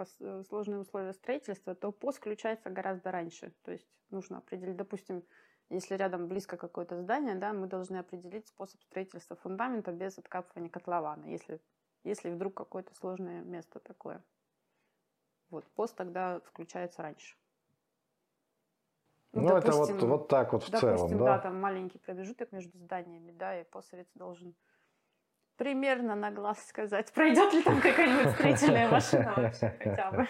[0.48, 3.52] сложные условия строительства, то пост включается гораздо раньше.
[3.64, 5.24] То есть нужно определить, допустим,
[5.68, 11.26] если рядом близко какое-то здание, да, мы должны определить способ строительства фундамента без откапывания котлована,
[11.26, 11.60] если,
[12.02, 14.24] если вдруг какое-то сложное место такое.
[15.50, 17.36] Вот, пост тогда включается раньше.
[19.32, 21.24] Ну, ну допустим, это вот, вот так вот в допустим, целом, да?
[21.24, 24.54] да, там маленький промежуток между зданиями, да, и постсовет должен
[25.56, 30.26] примерно на глаз сказать, пройдет ли там какая-нибудь строительная машина вообще хотя бы.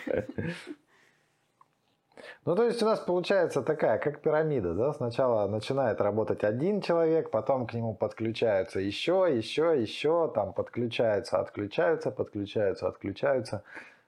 [2.44, 4.92] Ну, то есть у нас получается такая, как пирамида, да?
[4.92, 12.10] Сначала начинает работать один человек, потом к нему подключаются еще, еще, еще, там подключаются, отключаются,
[12.10, 13.62] подключаются, отключаются.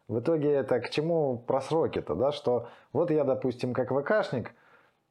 [0.09, 2.33] В итоге это к чему про сроки-то, да?
[2.33, 4.53] Что вот я, допустим, как ВКшник,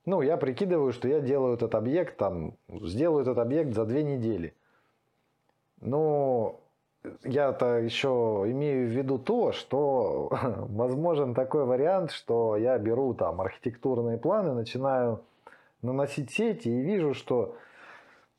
[0.10, 4.56] ну, я прикидываю, что я делаю этот объект, там, сделаю этот объект за две недели.
[5.82, 6.60] Но
[7.24, 10.30] я-то еще имею в виду то, что
[10.70, 15.22] возможен такой вариант, что я беру там архитектурные планы, начинаю
[15.84, 17.56] наносить сети и вижу, что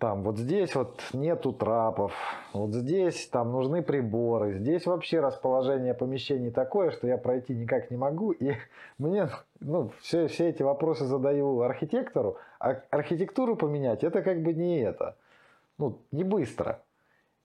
[0.01, 2.15] там вот здесь вот нету трапов,
[2.55, 7.99] вот здесь там нужны приборы, здесь вообще расположение помещений такое, что я пройти никак не
[7.99, 8.55] могу, и
[8.99, 9.29] мне
[9.61, 15.17] ну, все, все эти вопросы задаю архитектору, а архитектуру поменять это как бы не это,
[15.77, 16.83] ну, не быстро.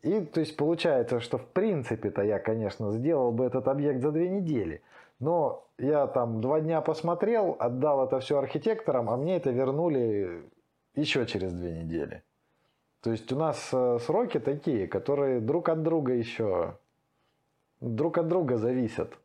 [0.02, 4.30] И то есть получается, что в принципе-то я, конечно, сделал бы этот объект за две
[4.30, 4.82] недели,
[5.20, 10.50] но я там два дня посмотрел, отдал это все архитекторам, а мне это вернули
[10.96, 12.24] еще через две недели.
[13.06, 16.76] То есть у нас э, сроки такие, которые друг от друга еще
[17.80, 19.16] друг от друга зависят.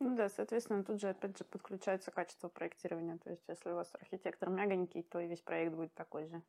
[0.00, 3.16] Ну да, соответственно, тут же опять же подключается качество проектирования.
[3.24, 6.42] То есть если у вас архитектор мягонький, то и весь проект будет такой же.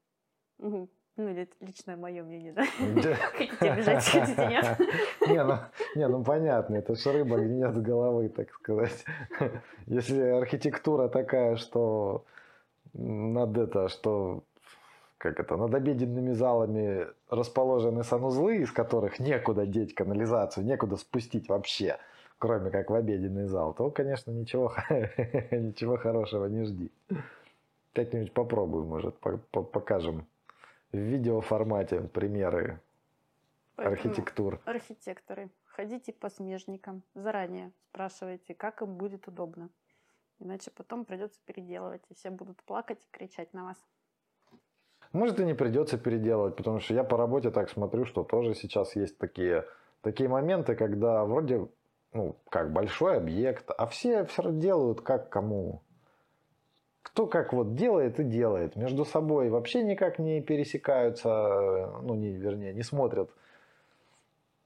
[0.59, 0.89] Угу.
[1.15, 2.65] Ну, или это личное мое мнение, да?
[3.37, 4.79] Хотите бежать, хотите нет?
[5.29, 5.57] Не, ну,
[5.95, 9.05] не, ну понятно, это же рыба гниет с головы, так сказать.
[9.85, 12.25] Если архитектура такая, что
[12.91, 14.43] над это, что
[15.17, 21.97] как это, над обеденными залами расположены санузлы, из которых некуда деть канализацию, некуда спустить вообще,
[22.39, 24.73] кроме как в обеденный зал, то, конечно, ничего,
[25.51, 26.91] ничего хорошего не жди.
[27.93, 29.15] Как-нибудь попробуем, может,
[29.51, 30.25] покажем
[30.91, 32.79] в видеоформате примеры
[33.75, 34.59] архитектур.
[34.65, 39.71] Архитекторы, ходите по смежникам, заранее спрашивайте, как им будет удобно.
[40.37, 43.77] Иначе потом придется переделывать, и все будут плакать и кричать на вас.
[45.13, 48.95] Может и не придется переделывать, потому что я по работе так смотрю, что тоже сейчас
[48.95, 49.65] есть такие,
[50.01, 51.67] такие моменты, когда вроде
[52.13, 55.81] ну, как большой объект, а все все делают как кому.
[57.03, 58.75] Кто как вот делает и делает.
[58.75, 63.31] Между собой вообще никак не пересекаются, ну, не, вернее, не смотрят.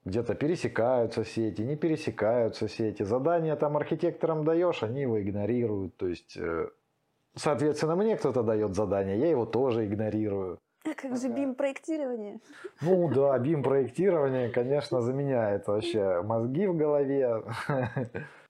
[0.04, 3.04] Где-то пересекаются сети, не пересекаются сети.
[3.04, 5.96] Задания там архитекторам даешь, они его игнорируют.
[5.96, 6.68] То есть, э,
[7.34, 10.58] соответственно, мне кто-то дает задание, я его тоже игнорирую.
[10.84, 12.40] А как же BIM-проектирование?
[12.80, 17.42] Ну да, BIM-проектирование, конечно, заменяет вообще мозги в голове.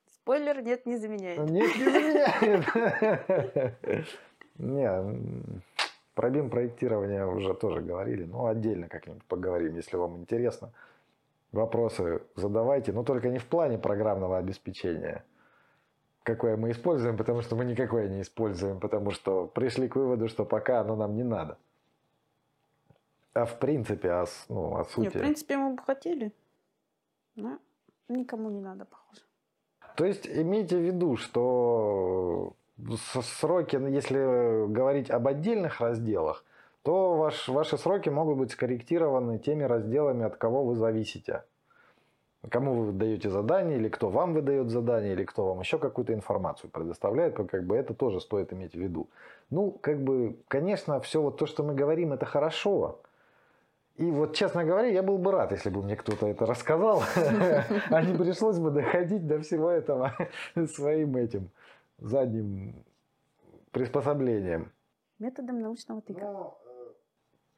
[0.06, 1.50] Спойлер, нет, не заменяет.
[1.50, 3.74] Нет, не заменяет.
[4.58, 4.86] Не,
[6.14, 10.72] про BIM-проектирование уже тоже говорили, но отдельно как-нибудь поговорим, если вам интересно.
[11.52, 15.24] Вопросы задавайте, но только не в плане программного обеспечения,
[16.22, 20.44] какое мы используем, потому что мы никакое не используем, потому что пришли к выводу, что
[20.44, 21.58] пока оно нам не надо.
[23.34, 25.04] А в принципе, о, ну, о сути.
[25.04, 26.32] Не, в принципе, мы бы хотели,
[27.34, 27.58] но
[28.08, 29.22] никому не надо, похоже.
[29.96, 32.54] То есть имейте в виду, что
[33.38, 36.44] сроки, ну, если говорить об отдельных разделах,
[36.82, 41.44] то ваш, ваши сроки могут быть скорректированы теми разделами, от кого вы зависите.
[42.50, 46.70] Кому вы даете задание, или кто вам выдает задание, или кто вам еще какую-то информацию
[46.70, 49.08] предоставляет, как бы это тоже стоит иметь в виду.
[49.50, 53.00] Ну, как бы, конечно, все вот то, что мы говорим, это хорошо,
[53.96, 57.02] и вот, честно говоря, я был бы рад, если бы мне кто-то это рассказал,
[57.90, 60.12] а не пришлось бы доходить до всего этого
[60.74, 61.50] своим этим
[61.98, 62.74] задним
[63.70, 64.72] приспособлением.
[65.18, 66.54] Методом научного тыка.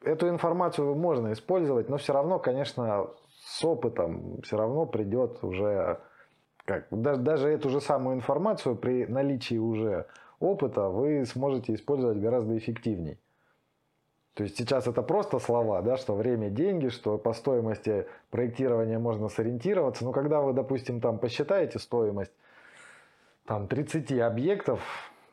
[0.02, 3.08] Э, эту информацию можно использовать, но все равно, конечно,
[3.44, 6.00] с опытом все равно придет уже
[6.64, 10.06] как даже, даже эту же самую информацию при наличии уже
[10.40, 13.18] опыта вы сможете использовать гораздо эффективней.
[14.32, 19.28] То есть сейчас это просто слова, да, что время– деньги, что по стоимости проектирования можно
[19.28, 20.04] сориентироваться.
[20.04, 22.32] Но когда вы, допустим, там посчитаете стоимость
[23.46, 24.80] там, 30 объектов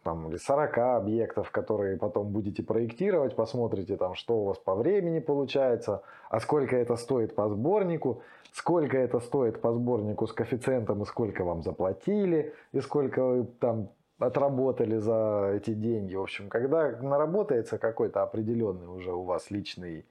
[0.03, 5.19] там, или 40 объектов, которые потом будете проектировать, посмотрите, там, что у вас по времени
[5.19, 11.05] получается, а сколько это стоит по сборнику, сколько это стоит по сборнику с коэффициентом и
[11.05, 16.15] сколько вам заплатили, и сколько вы там отработали за эти деньги.
[16.15, 20.05] В общем, когда наработается какой-то определенный уже у вас личный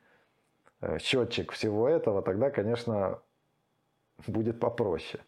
[0.80, 3.20] э, счетчик всего этого, тогда, конечно,
[4.26, 5.22] будет попроще.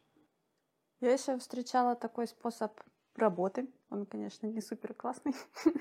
[1.01, 2.73] Я еще встречала такой способ
[3.17, 3.69] работы.
[3.91, 5.35] Он, конечно, не супер классный.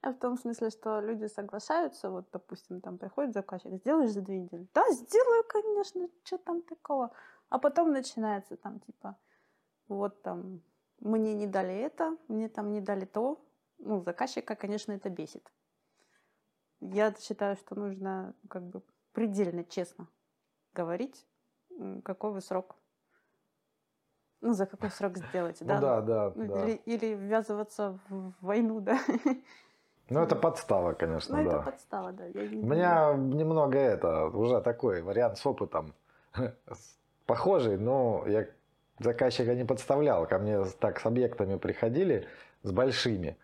[0.00, 4.40] А в том смысле, что люди соглашаются, вот, допустим, там приходит заказчик, сделаешь за две
[4.40, 4.68] недели?
[4.74, 7.10] Да, сделаю, конечно, что там такого?
[7.48, 9.16] А потом начинается там, типа,
[9.88, 10.60] вот там
[11.00, 13.42] мне не дали это, мне там не дали то.
[13.78, 15.50] Ну, заказчика, конечно, это бесит.
[16.80, 20.06] Я считаю, что нужно как бы предельно честно
[20.74, 21.26] говорить,
[22.04, 22.76] какой вы срок
[24.44, 25.74] ну, за какой срок сделать, да?
[25.74, 26.64] Ну, да, да, ну, да.
[26.64, 28.98] Или, или ввязываться в войну, да.
[30.10, 31.56] Ну, это подстава, конечно, ну, да.
[31.56, 32.26] это подстава, да.
[32.26, 35.94] Я У меня немного это, уже такой вариант с опытом
[37.26, 38.46] похожий, но я
[38.98, 40.26] заказчика не подставлял.
[40.26, 42.26] Ко мне так с объектами приходили,
[42.62, 43.38] с большими.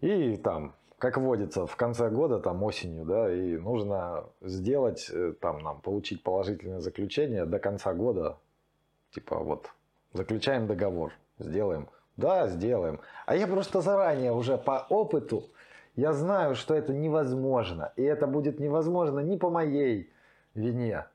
[0.00, 5.60] И там, как водится, в конце года, там осенью, да, и нужно сделать, э, там
[5.60, 8.36] нам получить положительное заключение до конца года.
[9.12, 9.70] Типа вот,
[10.12, 11.88] заключаем договор, сделаем.
[12.16, 13.00] Да, сделаем.
[13.26, 15.44] А я просто заранее уже по опыту,
[15.96, 17.92] я знаю, что это невозможно.
[17.96, 20.12] И это будет невозможно не по моей
[20.54, 21.06] вине.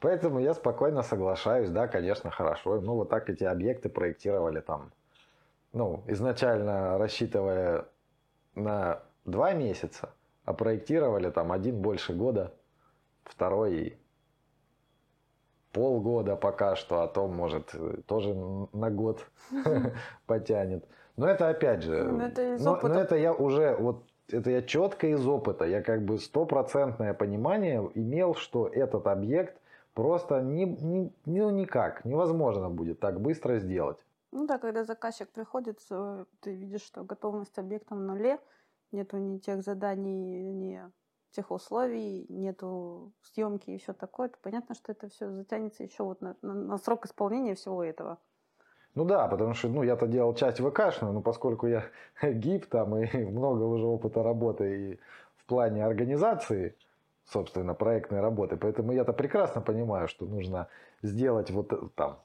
[0.00, 2.80] Поэтому я спокойно соглашаюсь, да, конечно, хорошо.
[2.80, 4.92] Ну, вот так эти объекты проектировали там.
[5.72, 7.86] Ну, изначально рассчитывая
[8.54, 10.10] на два месяца,
[10.44, 12.52] а проектировали там один больше года,
[13.24, 13.96] второй
[15.72, 17.74] полгода пока что, а то, может,
[18.06, 18.34] тоже
[18.72, 19.26] на год
[20.26, 20.84] потянет.
[21.16, 25.08] Но это опять же, ну, это но, но это я уже, вот это я четко
[25.08, 29.56] из опыта, я как бы стопроцентное понимание имел, что этот объект
[29.94, 33.98] Просто не, не, ну, никак, невозможно будет так быстро сделать.
[34.30, 35.80] Ну да, когда заказчик приходит,
[36.40, 38.38] ты видишь, что готовность объекта в нуле,
[38.90, 40.80] нету ни тех заданий, ни
[41.32, 46.20] тех условий, нету съемки и все такое, то понятно, что это все затянется еще вот
[46.20, 48.18] на, на, на срок исполнения всего этого.
[48.94, 51.84] Ну да, потому что ну, я-то делал часть ВКшную, но поскольку я
[52.22, 55.00] гип там и много уже опыта работы и
[55.36, 56.76] в плане организации,
[57.24, 58.56] собственно, проектной работы.
[58.56, 60.68] Поэтому я-то прекрасно понимаю, что нужно
[61.02, 62.18] сделать вот э, там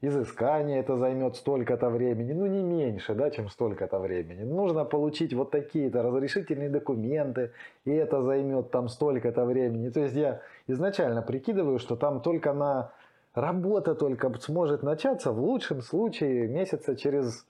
[0.00, 4.44] изыскание, это займет столько-то времени, ну не меньше, да, чем столько-то времени.
[4.44, 7.52] Нужно получить вот такие-то разрешительные документы,
[7.84, 9.90] и это займет там столько-то времени.
[9.90, 12.92] То есть я изначально прикидываю, что там только на
[13.34, 17.44] работа только сможет начаться в лучшем случае месяца через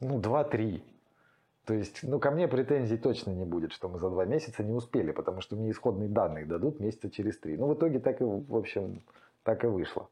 [0.00, 0.82] ну, 2-3.
[1.64, 4.72] То есть, ну, ко мне претензий точно не будет, что мы за два месяца не
[4.72, 7.58] успели, потому что мне исходные данные дадут месяца через три.
[7.58, 9.02] Ну, в итоге так и, в общем,
[9.42, 10.08] так и вышло.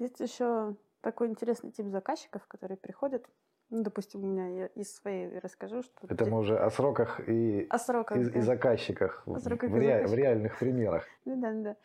[0.00, 3.28] Есть еще такой интересный тип заказчиков, которые приходят.
[3.68, 6.06] Ну, допустим, у меня я из своей расскажу, что...
[6.08, 8.38] Это мы уже о сроках и, о сроках, и, да.
[8.38, 10.18] и заказчиках, О сроках в, и ре- в заказчиках.
[10.18, 11.04] реальных примерах.
[11.26, 11.76] Ну да, да.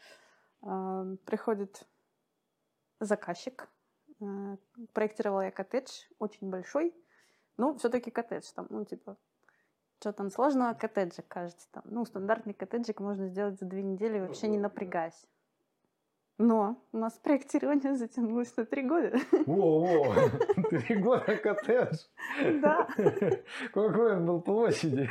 [0.61, 1.85] А, Приходит
[3.01, 3.67] заказчик.
[4.21, 4.55] А,
[4.93, 6.95] Проектировала я коттедж, очень большой.
[7.57, 9.17] Ну, все-таки коттедж там, ну, типа,
[9.99, 11.83] что там сложного коттеджа, кажется, там.
[11.85, 15.27] Ну, стандартный коттеджик можно сделать за две недели, вообще не напрягаясь.
[16.37, 19.17] Но у нас проектирование затянулось на три года.
[19.45, 20.13] Во-во,
[20.69, 21.97] три года коттедж.
[22.61, 22.87] Да.
[23.73, 25.09] Какой он был площади?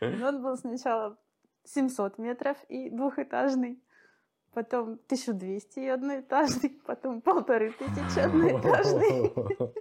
[0.00, 1.16] Ну, Он был сначала
[1.64, 3.82] 700 метров и двухэтажный,
[4.52, 9.32] потом 1200 и одноэтажный, потом полторы тысячи одноэтажный.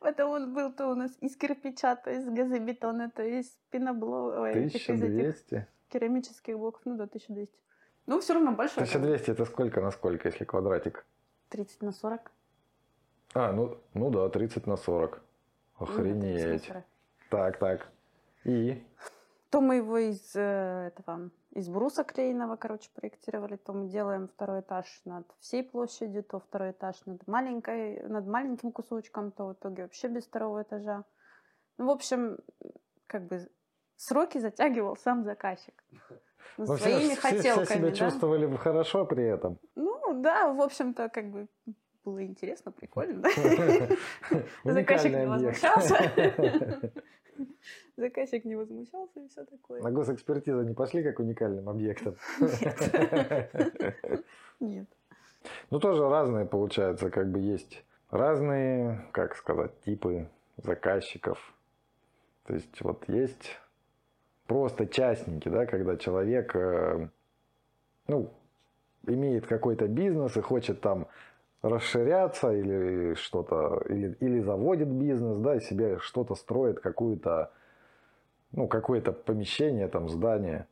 [0.00, 4.52] Потом он был то у нас из кирпича, то из газобетона, то из пеноблока, ой,
[4.52, 5.66] этих- из этих 1200.
[5.88, 7.52] керамических блоков, ну да, 1200.
[8.08, 8.84] Ну, все равно большой.
[8.84, 11.04] 1200 это сколько на сколько, если квадратик?
[11.50, 12.32] 30 на 40.
[13.34, 15.20] А, ну, ну да, 30 на 40.
[15.78, 16.64] Ну да, 30 на Охренеть.
[16.64, 16.84] 40.
[17.28, 17.88] Так, так.
[18.44, 18.82] И?
[19.50, 24.60] То мы его из э, этого из бруса клееного, короче, проектировали, то мы делаем второй
[24.60, 29.82] этаж над всей площадью, то второй этаж над маленькой, над маленьким кусочком, то в итоге
[29.82, 31.04] вообще без второго этажа.
[31.76, 32.38] Ну, в общем,
[33.06, 33.46] как бы
[33.96, 35.84] сроки затягивал сам заказчик.
[36.56, 37.94] Ну, все, своими все- все хотелками, себя да.
[37.94, 39.58] чувствовали хорошо при этом.
[39.76, 41.46] Ну, да, в общем-то, как бы
[42.04, 43.22] было интересно, прикольно?
[44.64, 46.12] Заказчик не возмущался.
[47.96, 49.82] Заказчик не возмущался и все такое.
[49.82, 52.16] На госэкспертизу не пошли как уникальным объектом?
[54.60, 54.88] Нет.
[55.70, 61.54] Ну, тоже разные, получается, как бы есть разные, как сказать, типы заказчиков.
[62.44, 63.58] То есть вот есть
[64.48, 67.08] просто частники, да, когда человек, э,
[68.08, 68.30] ну,
[69.06, 71.06] имеет какой-то бизнес и хочет там
[71.62, 77.52] расширяться или что-то, или, или заводит бизнес, да, и себе что-то строит, какую-то,
[78.52, 80.66] ну, какое-то помещение, там, здание.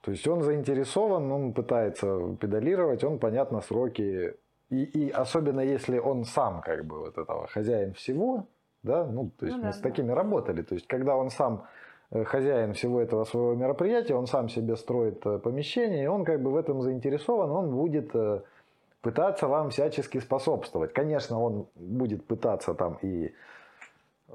[0.00, 4.34] То есть он заинтересован, он пытается педалировать, он, понятно, сроки.
[4.70, 8.46] И, и особенно если он сам, как бы, вот этого хозяин всего,
[8.82, 9.90] да, ну, то есть Ну мы да, с да.
[9.90, 10.62] такими работали.
[10.62, 11.66] То есть когда он сам
[12.12, 16.50] хозяин всего этого своего мероприятия, он сам себе строит э, помещение, и он как бы
[16.50, 18.42] в этом заинтересован, он будет э,
[19.00, 20.92] пытаться вам всячески способствовать.
[20.92, 23.32] Конечно, он будет пытаться там и
[24.28, 24.32] э,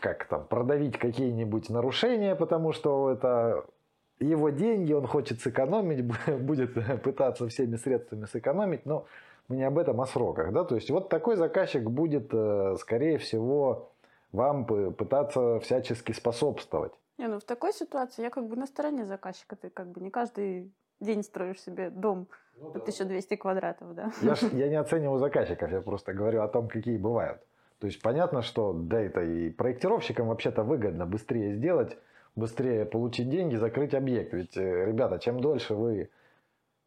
[0.00, 3.64] как там, продавить какие-нибудь нарушения, потому что это
[4.18, 6.04] его деньги, он хочет сэкономить,
[6.40, 9.06] будет пытаться всеми средствами сэкономить, но
[9.46, 10.52] мы не об этом, о сроках.
[10.52, 10.64] Да?
[10.64, 13.92] То есть вот такой заказчик будет, э, скорее всего,
[14.32, 16.92] вам пытаться всячески способствовать.
[17.18, 19.56] Не, ну в такой ситуации я как бы на стороне заказчика.
[19.56, 22.28] Ты как бы не каждый день строишь себе дом
[22.60, 24.12] по 1200 квадратов, да?
[24.22, 27.40] Я, ж- я не оцениваю заказчиков, я просто говорю о том, какие бывают.
[27.80, 31.96] То есть понятно, что да, это и проектировщикам вообще-то выгодно быстрее сделать,
[32.34, 34.32] быстрее получить деньги, закрыть объект.
[34.32, 36.10] Ведь, э, ребята, чем дольше вы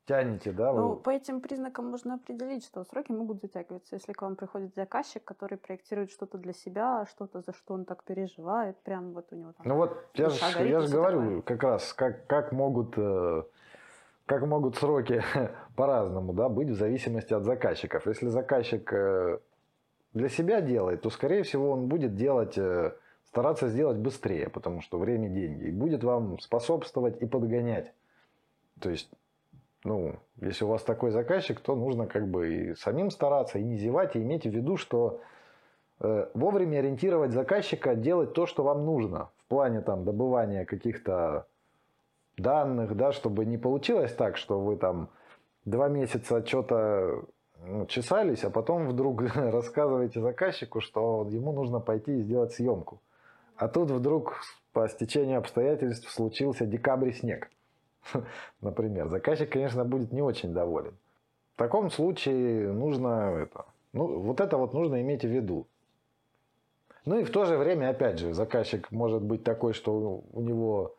[0.05, 0.95] тянете, да, Ну, вы...
[0.97, 3.95] по этим признакам можно определить, что сроки могут затягиваться.
[3.95, 8.03] Если к вам приходит заказчик, который проектирует что-то для себя, что-то, за что он так
[8.03, 9.67] переживает, прям вот у него там...
[9.67, 11.41] Ну вот я же горит я и ж всё говорю такое.
[11.41, 13.43] как раз, как, как могут э,
[14.25, 15.21] как могут сроки
[15.75, 18.07] по-разному да, быть в зависимости от заказчиков.
[18.07, 19.39] Если заказчик э,
[20.13, 22.93] для себя делает, то, скорее всего, он будет делать, э,
[23.27, 27.93] стараться сделать быстрее, потому что время– деньги, и будет вам способствовать и подгонять.
[28.79, 29.11] То есть,
[29.83, 33.77] ну, если у вас такой заказчик, то нужно как бы и самим стараться, и не
[33.77, 35.21] зевать, и иметь в виду, что
[35.99, 41.47] э, вовремя ориентировать заказчика делать то, что вам нужно в плане там добывания каких-то
[42.37, 45.09] данных, да, чтобы не получилось так, что вы там
[45.65, 47.25] два месяца что-то
[47.63, 53.01] ну, чесались, а потом вдруг рассказываете заказчику, что ему нужно пойти и сделать съемку.
[53.55, 54.41] А тут вдруг
[54.73, 57.49] по стечению обстоятельств случился декабрь снег.
[58.61, 60.97] Например, заказчик, конечно, будет не очень доволен.
[61.55, 65.67] В таком случае нужно это, ну, вот это вот нужно иметь в виду.
[67.05, 70.95] Ну и в то же время, опять же, заказчик может быть такой, что у него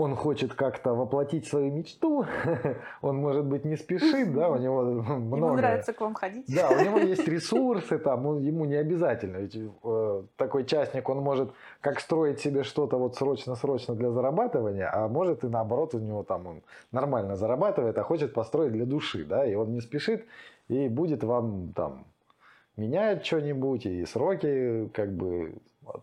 [0.00, 2.24] он хочет как-то воплотить свою мечту,
[3.02, 5.36] он, может быть, не спешит, да, у него много...
[5.36, 6.46] Ему нравится к вам ходить.
[6.48, 9.36] Да, у него есть ресурсы, там, ему не обязательно.
[9.38, 14.90] Ведь, э, так такой частник, он может как строить себе что-то вот срочно-срочно для зарабатывания,
[14.90, 19.24] а может и наоборот у него там он нормально зарабатывает, а хочет построить для души,
[19.24, 20.26] да, и он не спешит
[20.68, 22.06] и будет вам там
[22.76, 25.54] менять что-нибудь, и сроки как бы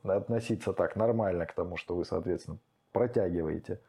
[0.04, 2.60] относиться так нормально к тому, что вы, соответственно,
[2.92, 3.80] протягиваете.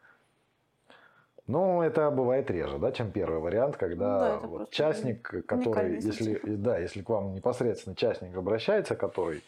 [1.47, 6.39] Ну, это бывает реже, да, чем первый вариант, когда Ну да, вот частник, который, если,
[6.45, 9.43] да, если к вам непосредственно частник обращается, который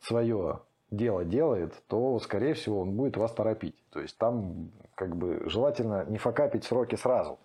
[0.00, 0.60] свое
[0.92, 3.74] дело делает, то, скорее всего, он будет вас торопить.
[3.90, 7.38] То есть там как бы желательно не факапить сроки сразу.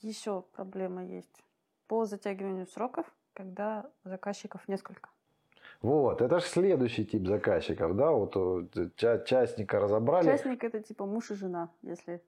[0.00, 1.44] Еще проблема есть
[1.86, 5.10] по затягиванию сроков, когда заказчиков несколько.
[5.82, 10.24] Вот, это же следующий тип заказчиков, да, вот э, ча- частника разобрали.
[10.26, 12.22] Частник это типа муж и жена, если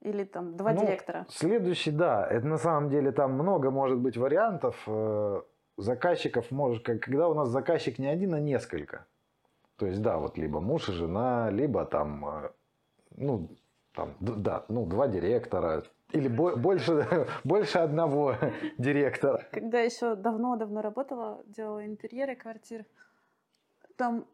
[0.00, 1.26] или там два Ну, директора.
[1.28, 4.82] Следующий, да, это на самом деле там много может быть вариантов.
[4.86, 5.42] э,
[5.78, 9.06] Заказчиков может, когда у нас заказчик не один, а несколько.
[9.76, 12.50] То есть, да, вот либо муж и жена, либо там, э,
[13.16, 13.48] ну,
[13.94, 15.82] там, да, ну, два директора,
[16.12, 18.36] или бо- больше, больше одного
[18.78, 19.46] директора.
[19.50, 22.84] Когда еще давно-давно работала, делала интерьеры квартир,
[23.96, 24.26] там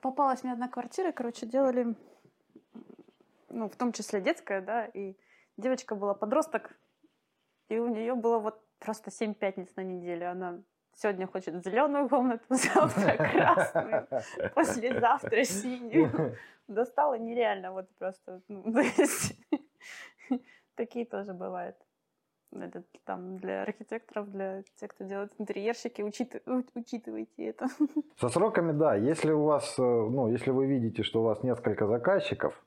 [0.00, 1.94] попалась мне одна квартира, короче, делали,
[3.48, 5.14] ну, в том числе детская, да, и
[5.56, 6.74] девочка была подросток,
[7.68, 10.30] и у нее было вот просто семь пятниц на неделю.
[10.30, 10.60] Она
[10.94, 14.06] сегодня хочет зеленую комнату, завтра красную,
[14.54, 16.36] послезавтра синюю.
[16.68, 18.40] Достала нереально, вот просто.
[18.48, 18.82] ну,
[20.74, 21.76] такие тоже бывают.
[22.54, 26.42] Это там для архитекторов, для тех, кто делает интерьерщики, учит-
[26.74, 27.66] учитывайте это.
[28.20, 31.86] Со сроками, да, если у вас, э, ну, если вы видите, что у вас несколько
[31.86, 32.62] заказчиков,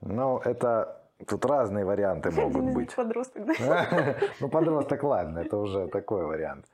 [0.00, 2.94] ну, это тут разные варианты могут быть.
[2.94, 4.16] подросток, да?
[4.40, 6.66] Ну, подросток, ладно, это уже такой вариант.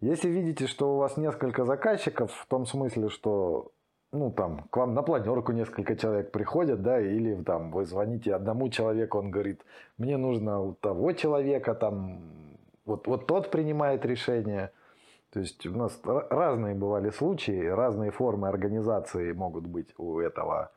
[0.00, 3.72] Если видите, что у вас несколько заказчиков, в том смысле, что
[4.12, 8.68] ну, там, к вам на планерку несколько человек приходят, да, или там вы звоните одному
[8.68, 9.62] человеку, он говорит,
[9.98, 12.20] мне нужно у того человека, там,
[12.84, 14.70] вот, вот тот принимает решение.
[15.32, 20.70] То есть у нас ра- разные бывали случаи, разные формы организации могут быть у этого,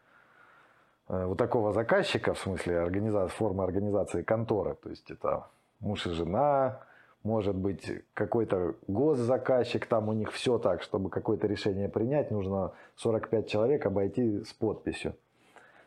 [1.07, 4.75] э, у такого заказчика, в смысле организации, формы организации конторы.
[4.75, 5.47] То есть это
[5.79, 6.79] муж и жена,
[7.23, 13.47] может быть какой-то госзаказчик, там у них все так, чтобы какое-то решение принять, нужно 45
[13.47, 15.13] человек обойти с подписью.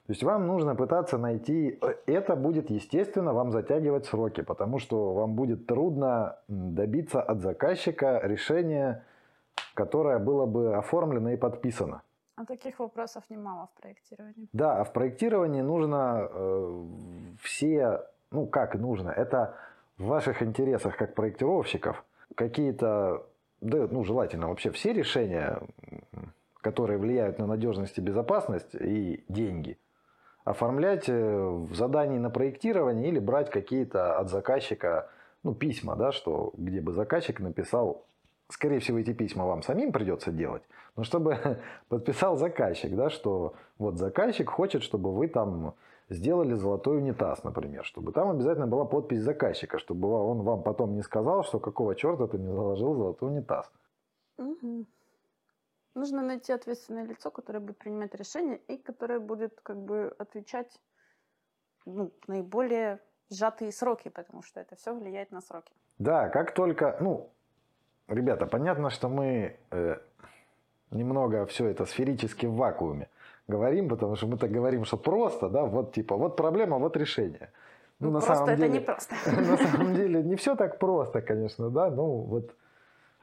[0.06, 5.14] То есть вам нужно пытаться найти, э, это будет, естественно, вам затягивать сроки, потому что
[5.14, 9.04] вам будет трудно добиться от заказчика решения,
[9.74, 12.02] которое было бы оформлено и подписано.
[12.34, 14.48] А таких вопросов немало в проектировании.
[14.52, 16.84] Да, а в проектировании нужно э,
[17.40, 18.00] все,
[18.32, 19.54] ну как нужно, это
[20.02, 23.24] в ваших интересах как проектировщиков какие-то,
[23.60, 25.62] да, ну желательно вообще все решения,
[26.60, 29.78] которые влияют на надежность и безопасность и деньги,
[30.44, 35.08] оформлять э, в задании на проектирование или брать какие-то от заказчика,
[35.44, 38.04] ну письма, да, что где бы заказчик написал,
[38.48, 40.62] скорее всего эти письма вам самим придется делать,
[40.96, 45.74] но чтобы подписал заказчик, да, что вот заказчик хочет, чтобы вы там
[46.08, 51.02] сделали золотой унитаз, например, чтобы там обязательно была подпись заказчика, чтобы он вам потом не
[51.02, 53.70] сказал, что какого черта ты мне заложил золотой унитаз.
[54.38, 54.86] Мгм.
[55.94, 60.80] Нужно найти ответственное лицо, которое будет принимать решения и которое будет как бы отвечать
[61.84, 63.00] ну, наиболее
[63.30, 65.72] сжатые сроки, потому что это все влияет на сроки.
[65.98, 67.30] Да, как только, ну,
[68.08, 69.96] ребята, понятно, что мы э,
[70.90, 73.08] немного все это сферически в вакууме
[73.48, 77.50] говорим, потому что мы так говорим, что просто, да, вот типа, вот проблема, вот решение.
[77.98, 79.14] Ну, просто это не просто.
[79.26, 82.54] на самом деле не все так просто, конечно, да, ну вот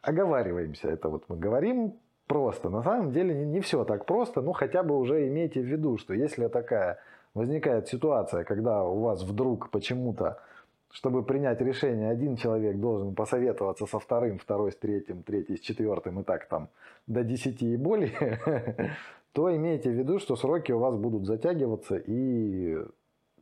[0.02, 1.94] оговариваемся, это вот мы говорим
[2.28, 5.66] просто, на самом деле не, не все так просто, ну хотя бы уже имейте в
[5.66, 7.00] виду, что если такая
[7.34, 10.40] возникает ситуация, когда у вас вдруг почему-то,
[10.92, 16.22] чтобы принять решение, один человек должен посоветоваться со вторым, второй с третьим, третий с четвертым
[16.22, 16.70] и так там
[17.08, 18.40] до 10 и более,
[19.40, 22.78] то имейте в виду, что сроки у вас будут затягиваться и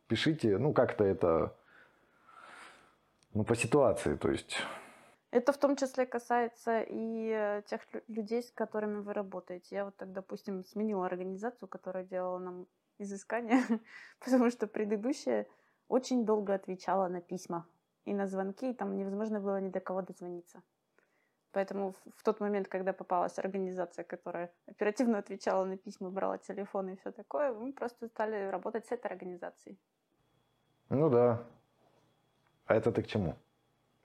[0.06, 1.56] пишите, ну как-то это,
[3.34, 4.58] ну по ситуации, то есть
[5.32, 9.74] Это в том числе касается и э, тех лю- людей, с которыми вы работаете.
[9.74, 12.66] Я вот так, допустим, сменила организацию, которая делала нам
[12.98, 13.60] изыскание,
[14.20, 15.48] потому что предыдущая
[15.88, 17.66] очень долго отвечала на письма
[18.04, 20.62] и на звонки, и там невозможно было ни до кого дозвониться.
[21.58, 26.94] Поэтому в- тот момент, когда попалась организация, которая оперативно отвечала на письма, брала телефон и
[26.94, 29.76] все такое, мы просто стали работать с этой организацией.
[30.88, 31.42] Ну да.
[32.66, 33.34] А это ты к чему?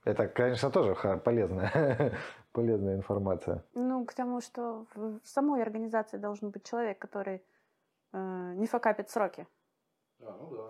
[0.04, 2.18] Это, конечно, тоже полезная,
[2.54, 3.64] полезная информация.
[3.76, 7.44] Ну, к тому, что в самой организации должен быть человек, который
[8.14, 9.46] э, не факапит сроки.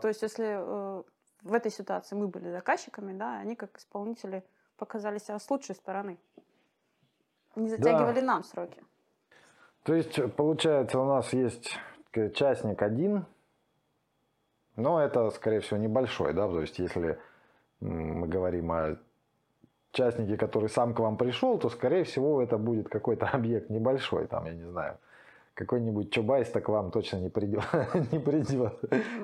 [0.02, 1.04] То есть, если э,
[1.44, 4.44] в этой ситуации мы были заказчиками, да, они как исполнители
[4.76, 6.18] показали себя с лучшей стороны.
[7.56, 8.82] Не затягивали нам сроки.
[9.84, 11.78] То есть, получается, у нас есть
[12.34, 13.26] частник один,
[14.76, 17.20] но это, скорее всего, небольшой, да, то есть, если
[17.80, 18.98] мы говорим о
[19.92, 24.46] частнике, который сам к вам пришел, то, скорее всего, это будет какой-то объект небольшой, там,
[24.46, 24.98] я не знаю,
[25.54, 27.64] какой-нибудь чубайс-то к вам точно не придет.
[28.12, 28.74] не придет.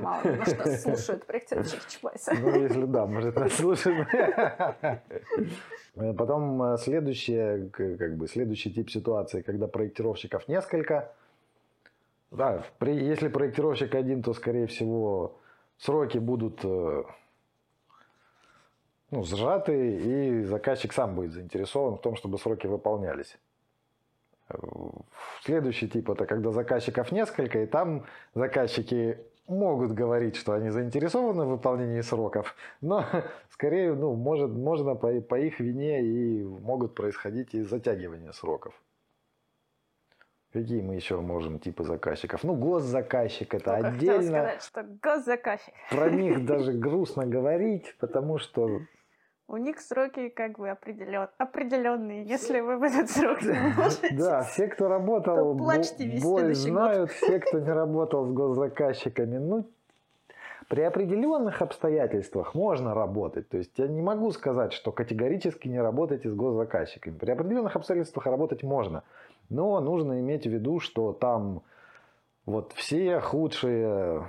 [0.01, 2.33] Мало ли, может, нас слушают проектирующих Чубайса.
[2.39, 4.07] Ну, если да, может, нас слушает.
[5.95, 11.11] Э, Потом э, следующее, как бы, следующий тип ситуации, когда проектировщиков несколько.
[12.31, 15.39] Да, при, если проектировщик один, то, скорее всего,
[15.79, 17.03] сроки будут э,
[19.09, 23.39] ну, сжаты, и заказчик сам будет заинтересован в том, чтобы сроки выполнялись.
[25.43, 31.49] Следующий тип это когда заказчиков несколько, и там заказчики могут говорить, что они заинтересованы в
[31.49, 33.05] выполнении сроков, но
[33.49, 38.73] скорее, ну, может, можно по, по их вине и могут происходить и затягивания сроков.
[40.51, 42.43] Какие мы еще можем типы заказчиков?
[42.43, 44.39] Ну, госзаказчик это Только хотела отдельно.
[44.39, 45.73] сказать, что госзаказчик.
[45.91, 48.81] Про них даже грустно говорить, потому что
[49.51, 52.23] У них сроки как бы определен, определенные.
[52.23, 57.59] Если вы в этот срок не можете, Да, все, кто работал, боль знают, все, кто
[57.59, 59.37] не работал с госзаказчиками.
[59.37, 59.65] Ну,
[60.67, 63.49] при определенных обстоятельствах можно работать.
[63.49, 67.17] То есть я не могу сказать, что категорически не работайте с госзаказчиками.
[67.17, 69.03] При определенных обстоятельствах работать можно.
[69.49, 71.63] Но нужно иметь в виду, что там
[72.45, 74.27] вот все худшие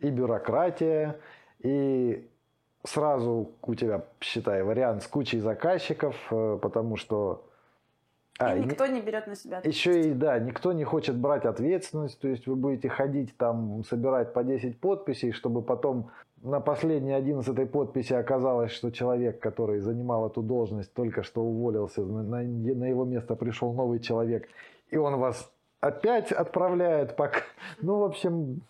[0.00, 1.20] и бюрократия,
[1.60, 2.28] и
[2.86, 7.42] сразу у тебя, считай, вариант с кучей заказчиков, э, потому что...
[8.38, 11.44] А, и и не- никто берет на себя еще и, да, никто не хочет брать
[11.46, 16.10] ответственность, то есть вы будете ходить там, собирать по 10 подписей, чтобы потом
[16.42, 22.22] на последней 11 подписи оказалось, что человек, который занимал эту должность, только что уволился, на,
[22.22, 24.48] на- на его место пришел новый человек,
[24.90, 27.40] и он вас опять отправляет, пока...
[27.80, 28.60] Ну, в общем,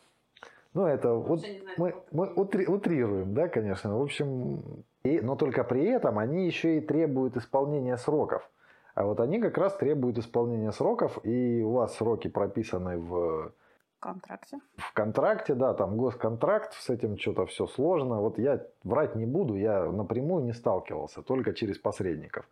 [0.77, 1.41] ну, это вот
[1.79, 3.99] мы, мы утри- утрируем, да, конечно.
[3.99, 8.47] В общем, и, но только при этом они еще и требуют исполнения сроков.
[8.95, 13.53] А вот они как раз требуют исполнения сроков, и у вас сроки прописаны в,
[14.01, 14.59] контракте.
[14.77, 18.21] в контракте, да, там госконтракт, с этим что-то все сложно.
[18.21, 22.47] Вот я врать не буду, я напрямую не сталкивался, только через посредников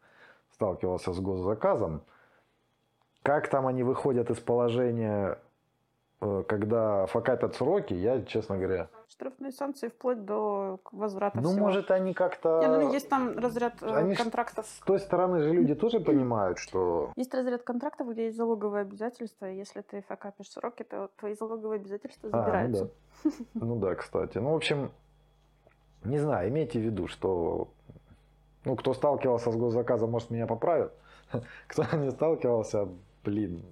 [0.53, 2.01] сталкивался с госзаказом.
[3.23, 5.39] Как там они выходят из положения,
[6.21, 11.67] когда факапят сроки, я, честно говоря, Штрафные санкции вплоть до возврата ну, всего.
[11.67, 12.61] может, они как-то...
[12.61, 14.67] Не, ну, есть там разряд э, Они контрактов.
[14.67, 17.13] С той стороны же люди тоже понимают, что...
[17.15, 22.29] Есть разряд контрактов, где есть залоговые обязательства, если ты факапишь сроки, то твои залоговые обязательства
[22.33, 22.91] А, ну забираются.
[23.23, 23.31] да.
[23.55, 24.39] Ну да, кстати.
[24.39, 24.91] Ну, в общем,
[26.03, 27.69] не знаю, имейте в виду, что...
[28.65, 30.93] Ну, кто сталкивался с госзаказом, может, меня поправят.
[31.69, 32.89] Кто не сталкивался,
[33.23, 33.63] блин,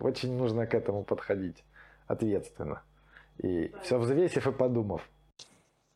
[0.00, 1.64] очень нужно к этому подходить
[2.06, 2.82] ответственно.
[3.38, 5.08] И все взвесив и подумав.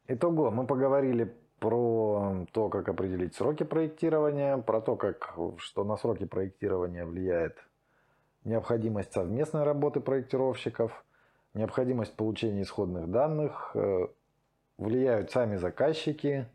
[0.06, 6.26] Итого, мы поговорили про то, как определить сроки проектирования, про то, как, что на сроки
[6.26, 7.56] проектирования влияет
[8.44, 11.04] необходимость совместной работы проектировщиков,
[11.54, 14.08] необходимость получения исходных данных, э,
[14.76, 16.46] влияют сами заказчики.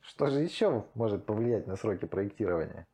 [0.00, 2.86] Что же еще может повлиять на сроки проектирования?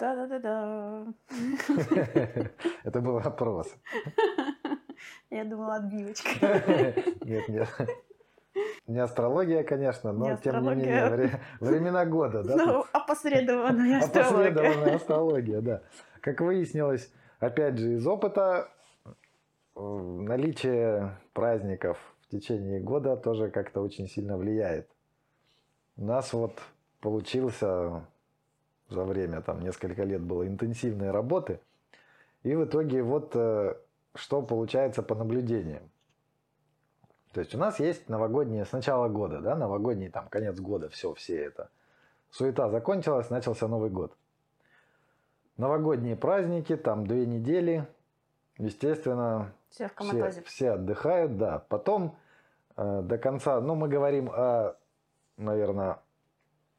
[0.00, 1.06] Да-да-да-да.
[2.84, 3.74] Это был вопрос.
[5.30, 6.30] Я думала, отбивочка.
[7.24, 7.68] Нет, нет.
[8.86, 12.56] Не астрология, конечно, но Не тем не менее вре- времена года, да?
[12.56, 14.50] Ну, опосредованная астрология.
[14.50, 15.82] Опосредованная астрология, да.
[16.20, 18.68] Как выяснилось, опять же, из опыта,
[19.04, 24.90] э, наличие праздников в течение года тоже как-то очень сильно влияет.
[25.96, 26.60] У нас вот
[27.00, 28.04] получился
[28.90, 31.60] за время, там, несколько лет было интенсивной работы,
[32.42, 33.74] и в итоге вот э,
[34.14, 35.82] что получается по наблюдениям.
[37.32, 41.14] То есть у нас есть новогодние с начала года, да, новогодний там конец года, все,
[41.14, 41.70] все это.
[42.30, 44.16] Суета закончилась, начался Новый год.
[45.56, 47.86] Новогодние праздники, там две недели,
[48.58, 51.64] естественно, Все в все, все отдыхают, да.
[51.68, 52.16] Потом
[52.76, 54.76] э, до конца, ну, мы говорим о,
[55.36, 55.98] наверное,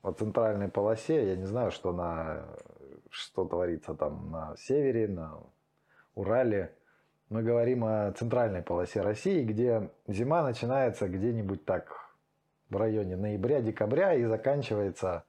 [0.02, 1.30] о центральной полосе.
[1.30, 2.45] Я не знаю, что на
[3.10, 5.39] что творится там на севере, на
[6.16, 6.74] Урале.
[7.30, 12.12] Мы говорим о центральной полосе России, где зима начинается где-нибудь так
[12.70, 15.24] в районе ноября-декабря и заканчивается,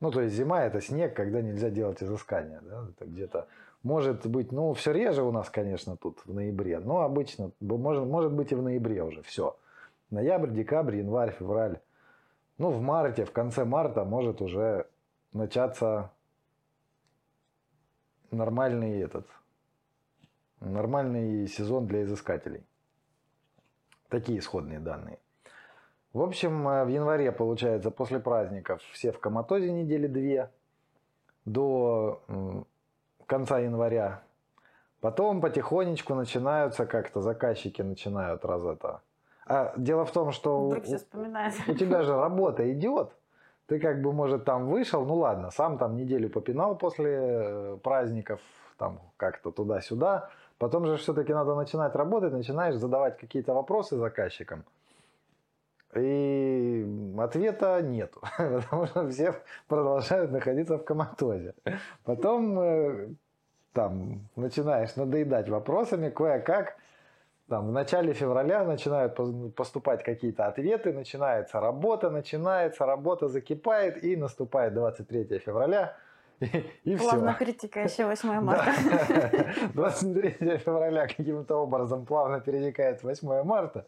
[0.00, 3.48] ну, то есть зима это снег, когда нельзя делать изыскания, да, это где-то,
[3.82, 8.32] может быть, ну, все реже у нас, конечно, тут в ноябре, но обычно, может, может
[8.32, 9.56] быть и в ноябре уже, все.
[10.10, 11.80] Ноябрь, декабрь, январь, февраль.
[12.58, 14.86] Ну, в марте, в конце марта может уже
[15.32, 16.10] начаться
[18.32, 19.26] нормальный этот,
[20.60, 22.66] нормальный сезон для изыскателей.
[24.08, 25.18] Такие исходные данные.
[26.12, 30.50] В общем, э, в январе, получается, после праздников все в коматозе недели две
[31.44, 32.22] до
[33.26, 34.22] конца января.
[35.00, 39.00] Потом потихонечку начинаются как-то заказчики начинают раз это.
[39.48, 43.10] А дело в том, что у, у тебя же работа идет.
[43.66, 48.40] Ты как бы, может, там вышел, ну ладно, сам там неделю попинал после э, праздников,
[48.76, 50.30] там как-то туда-сюда.
[50.58, 54.64] Потом же все-таки надо начинать работать, начинаешь задавать какие-то вопросы заказчикам.
[55.94, 56.86] И
[57.18, 59.34] ответа нету, потому что все
[59.66, 61.54] продолжают находиться в коматозе.
[62.04, 63.08] Потом э,
[63.72, 66.76] там начинаешь надоедать вопросами, кое-как
[67.48, 69.16] там, в начале февраля начинают
[69.54, 75.96] поступать какие-то ответы, начинается работа, начинается, работа закипает, и наступает 23 февраля,
[76.40, 77.46] и, и плавно все.
[77.46, 78.74] перетекающее 8 марта.
[79.74, 83.86] 23 февраля каким-то образом плавно перетекает 8 марта.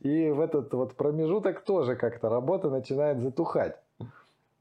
[0.00, 3.76] И в этот вот промежуток тоже как-то работа начинает затухать.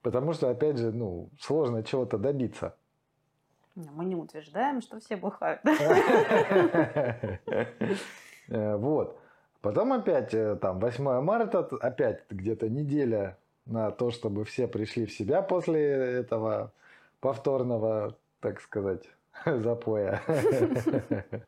[0.01, 2.75] Потому что, опять же, ну, сложно чего-то добиться.
[3.75, 5.61] Мы не утверждаем, что все бухают.
[8.49, 9.17] Э, вот.
[9.61, 15.11] Потом опять, э, там, 8 марта, опять где-то неделя на то, чтобы все пришли в
[15.11, 16.71] себя после этого
[17.19, 19.03] повторного, так сказать,
[19.45, 20.21] запоя.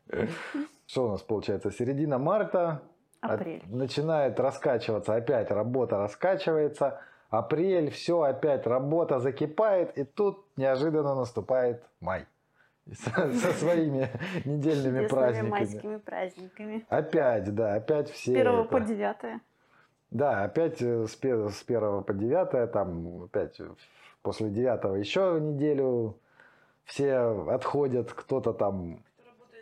[0.86, 1.70] Что у нас получается?
[1.70, 2.82] Середина марта.
[3.20, 3.62] Апрель.
[3.66, 7.00] Начинает раскачиваться, опять работа раскачивается.
[7.30, 12.26] Апрель, все, опять работа закипает, и тут неожиданно наступает май.
[12.92, 14.10] Со, со своими
[14.44, 15.50] недельными праздниками.
[15.50, 16.86] майскими праздниками.
[16.88, 18.32] Опять, да, опять все.
[18.32, 18.64] С 1 это...
[18.64, 19.16] по 9.
[20.10, 23.58] Да, опять э, с 1 по 9, там опять
[24.22, 26.18] после 9 еще неделю
[26.84, 27.16] все
[27.50, 29.02] отходят, кто-то там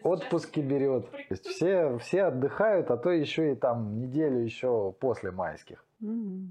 [0.03, 1.11] отпуски берет.
[1.11, 5.85] То есть все, все отдыхают, а то еще и там неделю еще после майских.
[6.03, 6.49] Mm-hmm.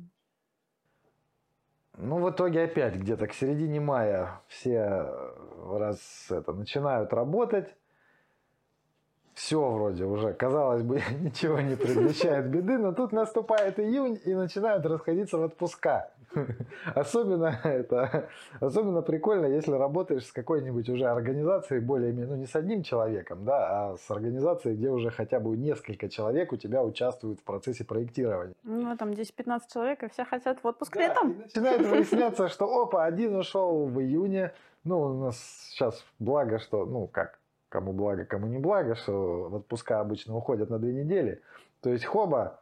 [1.98, 7.76] Ну, в итоге опять где-то к середине мая все э, раз это, начинают работать.
[9.34, 14.86] Все вроде уже, казалось бы, ничего не предвещает беды, но тут наступает июнь и начинают
[14.86, 16.12] расходиться в отпуска.
[16.96, 18.30] Особенно это,
[18.60, 23.92] особенно прикольно, если работаешь с какой-нибудь уже организацией более-менее, ну не с одним человеком, да,
[23.92, 28.54] а с организацией, где уже хотя бы несколько человек у тебя участвуют в процессе проектирования.
[28.64, 31.38] Ну, там 10-15 человек, и все хотят в отпуск да, летом.
[31.38, 34.54] начинает выясняться, что опа, один ушел в июне,
[34.84, 35.38] ну, у нас
[35.70, 40.70] сейчас благо, что, ну, как, кому благо, кому не благо, что в отпуска обычно уходят
[40.70, 41.42] на две недели.
[41.82, 42.60] То есть хоба,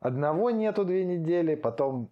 [0.00, 2.10] одного нету две недели, потом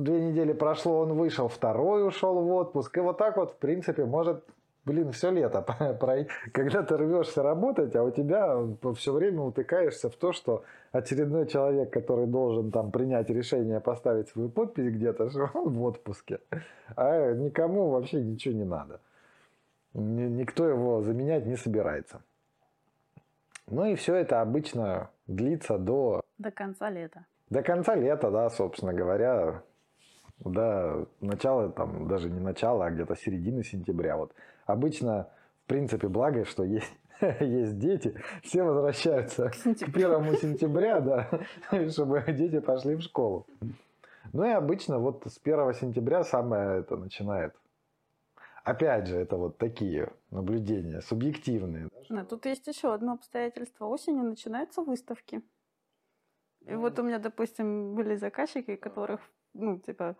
[0.00, 2.96] две недели прошло, он вышел, второй ушел в отпуск.
[2.96, 4.44] И вот так вот, в принципе, может,
[4.84, 5.62] блин, все лето
[6.00, 6.30] пройти.
[6.52, 8.56] Когда ты рвешься работать, а у тебя
[8.94, 14.48] все время утыкаешься в то, что очередной человек, который должен там принять решение поставить свою
[14.48, 16.40] подпись где-то, он в отпуске.
[16.96, 19.00] А никому вообще ничего не надо.
[19.92, 22.22] Никто его заменять не собирается.
[23.66, 26.22] Ну и все это обычно длится до...
[26.38, 27.24] До конца лета.
[27.50, 29.62] До конца лета, да, собственно говоря,
[30.40, 34.16] да, начало, там, даже не начало, а где-то середины сентября.
[34.16, 34.32] Вот
[34.66, 35.28] обычно,
[35.64, 36.92] в принципе, благо, что есть,
[37.40, 41.28] есть дети, все возвращаются к первому сентября, да,
[41.90, 43.46] чтобы дети пошли в школу.
[44.32, 47.54] Ну и обычно вот с 1 сентября самое это начинает.
[48.62, 51.88] Опять же, это вот такие наблюдения, субъективные.
[52.08, 53.86] Да, тут есть еще одно обстоятельство.
[53.86, 55.42] Осенью начинаются выставки.
[56.66, 59.20] И вот у меня, допустим, были заказчики, которых,
[59.54, 60.16] ну, типа,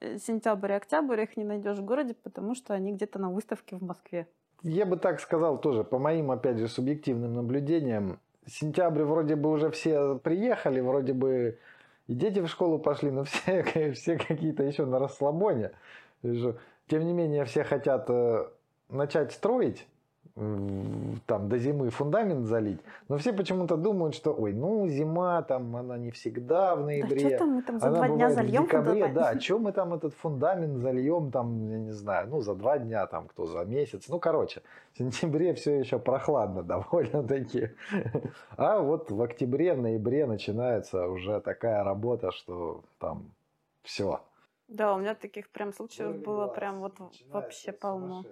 [0.00, 3.76] Э, сентябрь и октябрь их не найдешь в городе, потому что они где-то на выставке
[3.76, 4.28] в Москве.
[4.62, 9.70] Я бы так сказал тоже, по моим, опять же, субъективным наблюдениям, сентябрь вроде бы уже
[9.70, 11.58] все приехали, вроде бы
[12.08, 15.72] и дети в школу пошли, но все, все какие-то еще на расслабоне.
[16.22, 18.48] Тем не менее, все хотят э,
[18.88, 19.88] начать строить,
[20.36, 25.96] там до зимы фундамент залить, но все почему-то думают, что, ой, ну зима там, она
[25.96, 27.20] не всегда в Да ноябре.
[27.30, 29.14] что там мы там за Она два дня в зальем декабре, фундамент?
[29.14, 33.06] да, чем мы там этот фундамент зальем, там, я не знаю, ну, за два дня,
[33.06, 34.08] там, кто за месяц.
[34.08, 34.60] Ну, короче,
[34.92, 37.70] в сентябре все еще прохладно довольно-таки.
[38.58, 43.30] А вот в октябре, в ноябре начинается уже такая работа, что там
[43.82, 44.20] все.
[44.68, 46.94] Да, у меня таких прям случаев было прям вот
[47.30, 48.24] вообще полно.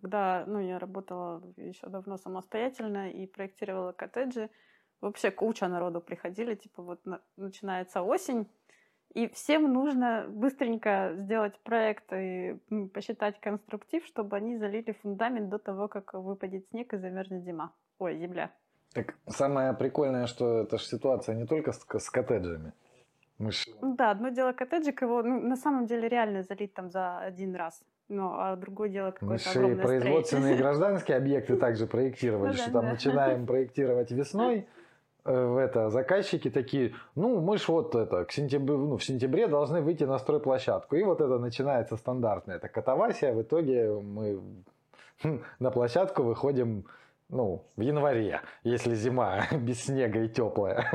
[0.00, 4.50] Когда, ну, я работала еще давно самостоятельно и проектировала коттеджи,
[5.00, 8.46] вообще куча народу приходили, типа вот на- начинается осень,
[9.14, 12.58] и всем нужно быстренько сделать проект и
[12.92, 17.72] посчитать конструктив, чтобы они залили фундамент до того, как выпадет снег и замерзнет зима.
[17.98, 18.50] Ой, земля.
[18.92, 22.72] Так самое прикольное, что это же ситуация не только с, с коттеджами.
[23.38, 27.18] Мы ж- Да, одно дело коттеджик, его ну, на самом деле реально залить там за
[27.18, 27.82] один раз.
[28.08, 32.56] Ну, а другое дело Мы какое-то же и огромное производственные гражданские объекты также проектировали, Ну
[32.56, 34.68] что там начинаем проектировать весной,
[35.24, 39.48] э, в это заказчики такие, ну мы ж вот это к сентябрю, ну, в сентябре
[39.48, 44.40] должны выйти на стройплощадку, и вот это начинается стандартная это катавасия, в итоге мы
[45.58, 46.86] на площадку выходим
[47.28, 50.86] ну, в январе, если зима без снега и теплая.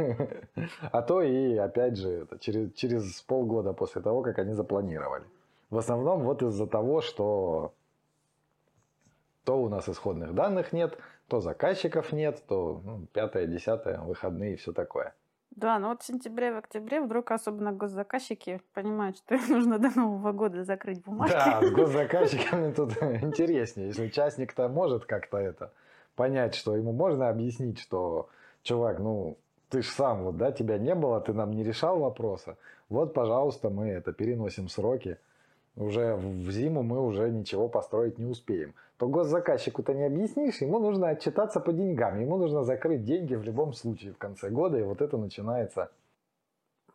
[0.92, 5.26] А то и, опять же, это через, через полгода после того, как они запланировали.
[5.72, 7.74] В основном вот из-за того, что
[9.46, 10.98] то у нас исходных данных нет,
[11.28, 15.16] то заказчиков нет, то ну, пятое, десятое, выходные и все такое.
[15.52, 19.90] Да, но вот в сентябре, в октябре вдруг особенно госзаказчики понимают, что им нужно до
[19.98, 21.36] Нового года закрыть бумажки.
[21.36, 23.88] Да, с госзаказчиками тут интереснее.
[23.88, 25.72] Если участник-то может как-то это
[26.16, 28.30] понять, что ему можно объяснить, что,
[28.64, 29.38] чувак, ну,
[29.70, 32.58] ты ж сам, вот, да, тебя не было, ты нам не решал вопроса.
[32.90, 35.18] Вот, пожалуйста, мы это переносим сроки.
[35.76, 38.74] Уже в зиму мы уже ничего построить не успеем.
[38.98, 43.74] То госзаказчику-то не объяснишь, ему нужно отчитаться по деньгам, ему нужно закрыть деньги в любом
[43.74, 45.90] случае в конце года, и вот это начинается,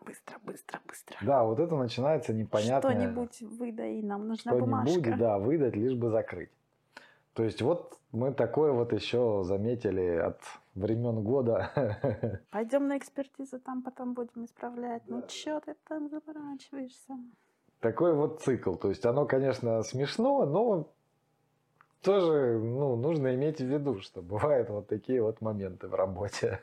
[0.05, 1.17] Быстро, быстро, быстро.
[1.23, 2.93] да, вот это начинается непонятное.
[2.93, 5.17] Что-нибудь выдай, нам нужна что-нибудь, бумажка.
[5.19, 6.51] да, выдать, лишь бы закрыть.
[7.33, 10.39] То есть вот мы такое вот еще заметили от
[10.77, 12.41] времен года.
[12.53, 15.03] Пойдем на экспертизу, там потом будем исправлять.
[15.09, 17.15] Ну чё ты там заморачиваешься?
[17.81, 18.75] Такой вот цикл.
[18.75, 20.89] То есть оно, конечно, смешно, но
[22.03, 26.61] тоже ну, нужно иметь в виду, что бывают вот такие вот моменты в работе.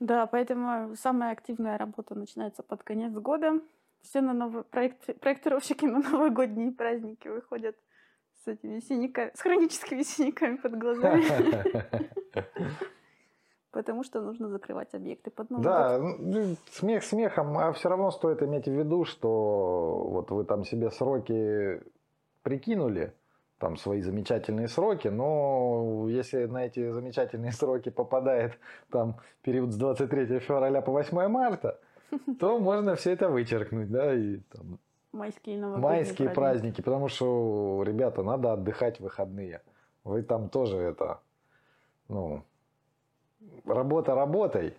[0.00, 3.60] Да, поэтому самая активная работа начинается под конец года.
[4.02, 7.74] Все на новый проект, проектировщики на новогодние праздники выходят
[8.44, 11.24] с этими синяками, с хроническими синяками под глазами,
[13.70, 15.72] потому что нужно закрывать объекты под Новый год.
[15.72, 20.64] Да, ну, смех смехом, а все равно стоит иметь в виду, что вот вы там
[20.64, 21.82] себе сроки
[22.42, 23.12] прикинули,
[23.58, 28.58] там свои замечательные сроки, но если на эти замечательные сроки попадает
[28.90, 31.80] там период с 23 февраля по 8 марта,
[32.40, 34.78] то можно все это вычеркнуть, да, и там
[35.10, 39.62] Майские майские праздники, потому что, ребята, надо отдыхать в выходные.
[40.04, 41.20] Вы там тоже это,
[42.08, 42.44] ну,
[43.66, 44.74] работа работой,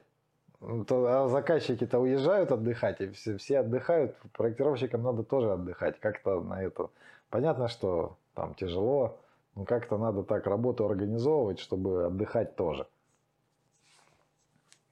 [0.61, 6.41] Ну, то, а заказчики-то уезжают отдыхать, и все, все отдыхают, проектировщикам надо тоже отдыхать, как-то
[6.41, 6.89] на это.
[7.29, 9.19] Понятно, что там тяжело,
[9.55, 12.87] но как-то надо так работу организовывать, чтобы отдыхать тоже.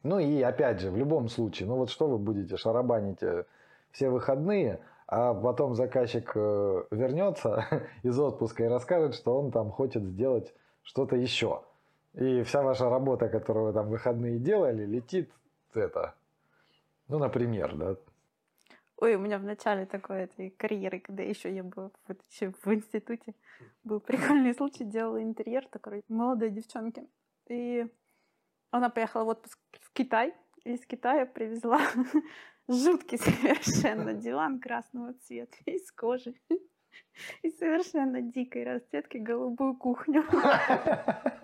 [0.03, 3.45] Ну и опять же, в любом случае, ну вот что вы будете шарабанить э,
[3.91, 7.65] все выходные, а потом заказчик э, вернется
[8.03, 10.53] из отпуска и расскажет, что он там хочет сделать
[10.83, 11.61] что-то еще.
[12.17, 15.31] И вся ваша работа, которую вы там в выходные делали, летит
[15.75, 16.15] это,
[17.07, 17.95] ну, например, да.
[18.97, 21.91] Ой, у меня в начале такой этой карьеры, когда еще я была
[22.31, 23.35] еще в институте,
[23.83, 27.05] был прикольный случай, делала интерьер такой молодой девчонке.
[27.47, 27.85] И
[28.71, 31.79] она поехала в отпуск в Китай, и из Китая привезла
[32.67, 36.33] жуткий совершенно диван красного цвета из кожи
[37.43, 40.23] и совершенно дикой расцветки голубую кухню.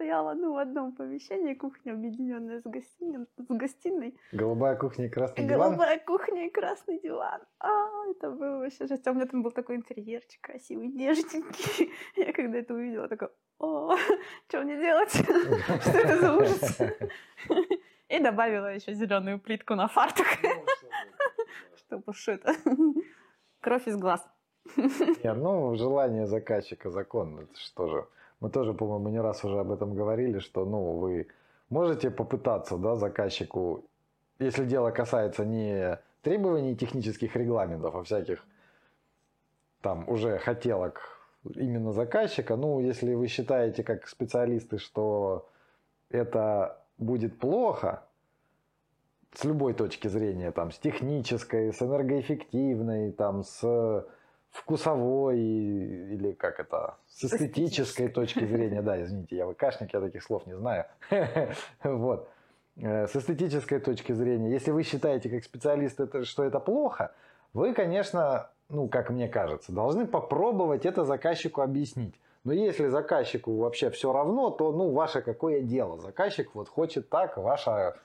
[0.00, 4.16] А стояло ну, в одном помещении, кухня объединенная с, гостиной, с гостиной.
[4.32, 5.68] Голубая кухня и красный диван.
[5.68, 7.42] Голубая кухня и красный диван.
[7.58, 9.06] А, это было вообще жесть.
[9.06, 11.92] А у меня там был такой интерьерчик красивый, нежненький.
[12.16, 13.94] Я когда это увидела, такая, о,
[14.48, 15.10] что мне делать?
[15.82, 16.80] Что это за ужас?
[18.08, 20.26] И добавила еще зеленую плитку на фартук,
[21.76, 22.54] чтобы уж это
[23.60, 24.26] кровь из глаз.
[24.76, 27.40] Нет, ну, желание заказчика законно.
[27.40, 28.06] Это что же,
[28.40, 31.28] мы тоже, по-моему, не раз уже об этом говорили, что, ну, вы
[31.68, 33.84] можете попытаться, да, заказчику,
[34.38, 38.44] если дело касается не требований технических регламентов, а всяких
[39.82, 41.00] там уже хотелок
[41.54, 42.56] именно заказчика.
[42.56, 45.48] Ну, если вы считаете как специалисты, что
[46.10, 48.04] это будет плохо,
[49.32, 54.06] с любой точки зрения, там, с технической, с энергоэффективной, там, с
[54.50, 60.46] вкусовой или как это, с эстетической точки зрения, да, извините, я выкашник, я таких слов
[60.46, 60.86] не знаю,
[61.84, 62.28] вот,
[62.76, 67.12] э, с эстетической точки зрения, если вы считаете как специалист, что это плохо,
[67.52, 72.14] вы, конечно, ну, как мне кажется, должны попробовать это заказчику объяснить.
[72.44, 75.98] Но если заказчику вообще все равно, то, ну, ваше какое дело?
[75.98, 77.96] Заказчик вот хочет так, ваша,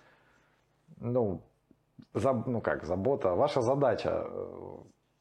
[0.99, 1.41] ну,
[2.13, 4.77] за, ну как, забота, ваша задача, э,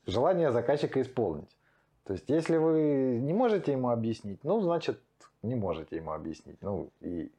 [0.06, 1.56] желание заказчика исполнить.
[2.04, 5.00] То есть, если вы не можете ему объяснить, ну, значит,
[5.42, 6.60] не можете ему объяснить.
[6.60, 7.30] Ну, и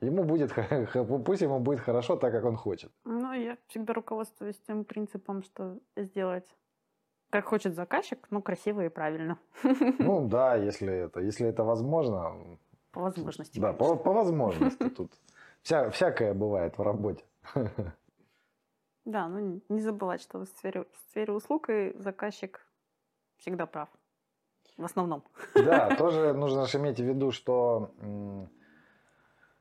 [0.00, 0.52] ему будет,
[1.24, 2.90] пусть ему будет хорошо так, как он хочет.
[3.04, 6.46] Ну, я всегда руководствуюсь тем принципом, что сделать
[7.30, 9.38] как хочет заказчик, ну, красиво и правильно.
[9.98, 12.34] Ну да, если это, если это возможно.
[12.92, 13.60] По возможности.
[13.60, 14.88] Да, по, по возможности.
[14.96, 15.12] Тут
[15.62, 17.24] вся, всякое бывает в работе.
[19.06, 22.66] Да, ну не забывать, что в сфере, в сфере услуг и заказчик
[23.38, 23.88] всегда прав.
[24.76, 25.22] В основном.
[25.54, 27.92] Да, тоже нужно же иметь в виду, что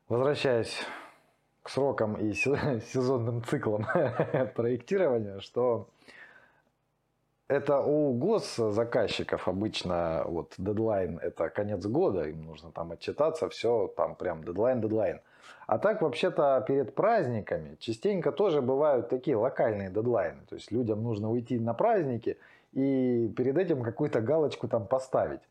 [0.09, 0.83] возвращаясь
[1.61, 3.85] к срокам и сезонным циклам
[4.55, 5.89] проектирования, что
[7.47, 14.15] это у госзаказчиков обычно вот дедлайн это конец года, им нужно там отчитаться, все там
[14.15, 15.21] прям дедлайн, дедлайн.
[15.67, 20.41] А так вообще-то перед праздниками частенько тоже бывают такие локальные дедлайны.
[20.47, 22.37] То есть людям нужно уйти на праздники
[22.73, 25.41] и перед этим какую-то галочку там поставить.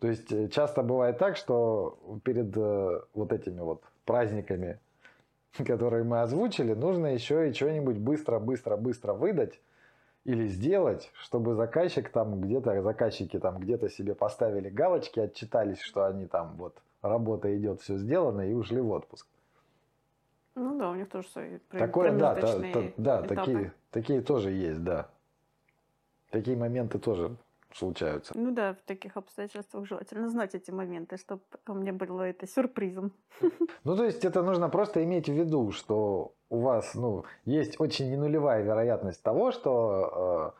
[0.00, 4.78] То есть э, часто бывает так, что перед э, вот этими вот праздниками,
[5.64, 9.60] которые мы озвучили, нужно еще и что-нибудь быстро-быстро-быстро выдать
[10.24, 16.26] или сделать, чтобы заказчик там где-то, заказчики там где-то себе поставили галочки, отчитались, что они
[16.26, 19.26] там вот работа идет, все сделано и ушли в отпуск.
[20.54, 24.84] Ну да, у них тоже свои Такое, да, та, та, да, такие, такие тоже есть,
[24.84, 25.08] да.
[26.30, 27.36] Такие моменты тоже
[27.74, 28.32] случаются.
[28.36, 33.12] Ну да, в таких обстоятельствах желательно знать эти моменты, чтобы потом не было это сюрпризом.
[33.84, 38.10] Ну, то есть это нужно просто иметь в виду, что у вас ну, есть очень
[38.12, 40.54] ненулевая вероятность того, что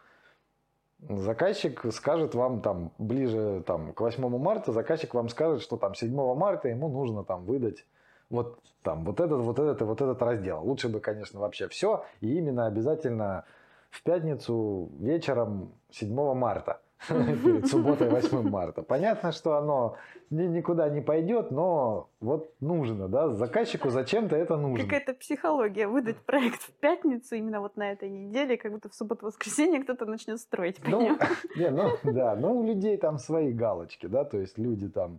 [1.01, 5.95] э, заказчик скажет вам там ближе там, к 8 марта, заказчик вам скажет, что там
[5.95, 7.87] 7 марта ему нужно там выдать
[8.33, 10.63] вот там вот этот, вот этот и вот этот раздел.
[10.65, 13.45] Лучше бы, конечно, вообще все, и именно обязательно
[13.91, 16.81] в пятницу вечером 7 марта.
[17.09, 18.83] перед субботой 8 марта.
[18.83, 19.97] Понятно, что оно
[20.31, 24.85] никуда не пойдет, но вот нужно, да, заказчику зачем-то это нужно.
[24.85, 29.83] Какая-то психология выдать проект в пятницу именно вот на этой неделе, как будто в субботу-воскресенье
[29.83, 30.81] кто-то начнет строить.
[30.87, 31.19] Ну,
[31.57, 35.19] не, ну, да, ну у людей там свои галочки, да, то есть люди там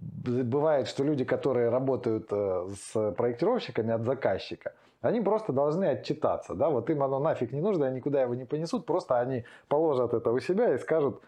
[0.00, 6.70] бывает, что люди, которые работают э, с проектировщиками от заказчика, они просто должны отчитаться, да,
[6.70, 10.32] вот им оно нафиг не нужно, они никуда его не понесут, просто они положат это
[10.32, 11.22] у себя и скажут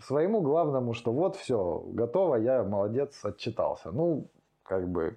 [0.00, 3.90] своему главному, что вот все, готово, я молодец, отчитался.
[3.90, 4.28] Ну,
[4.62, 5.16] как бы,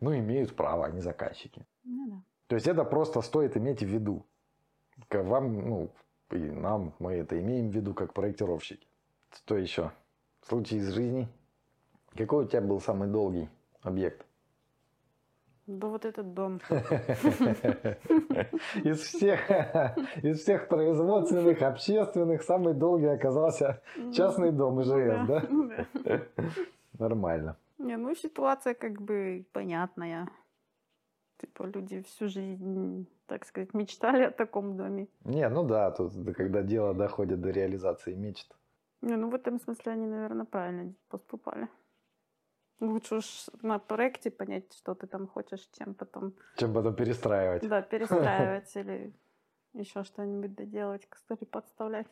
[0.00, 1.66] ну, имеют право, они заказчики.
[1.84, 2.16] Ну, да.
[2.46, 4.24] То есть это просто стоит иметь в виду.
[5.10, 5.90] Вам, ну,
[6.30, 8.86] и нам, мы это имеем в виду как проектировщики.
[9.32, 9.90] Что еще?
[10.42, 11.28] Случай из жизни.
[12.16, 13.48] Какой у тебя был самый долгий
[13.82, 14.26] объект?
[15.66, 16.60] Да вот этот дом.
[18.82, 19.40] Из всех,
[20.22, 23.80] из всех производственных, общественных, самый долгий оказался
[24.12, 26.22] частный дом ИЖС, да?
[26.98, 27.56] Нормально.
[27.78, 30.28] Не, ну ситуация как бы понятная.
[31.38, 35.06] Типа люди всю жизнь, так сказать, мечтали о таком доме.
[35.24, 38.56] Не, ну да, тут когда дело доходит до реализации мечт.
[39.02, 41.68] Не, ну в этом смысле они, наверное, правильно поступали.
[42.80, 46.32] Лучше уж на проекте понять, что ты там хочешь, чем потом...
[46.56, 47.68] Чем потом перестраивать.
[47.68, 49.12] Да, перестраивать или
[49.74, 52.06] еще что-нибудь доделать, к столе подставлять.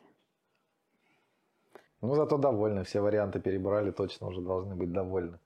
[2.03, 2.85] Ну, зато довольны.
[2.85, 5.39] Все варианты перебрали, точно уже должны быть довольны.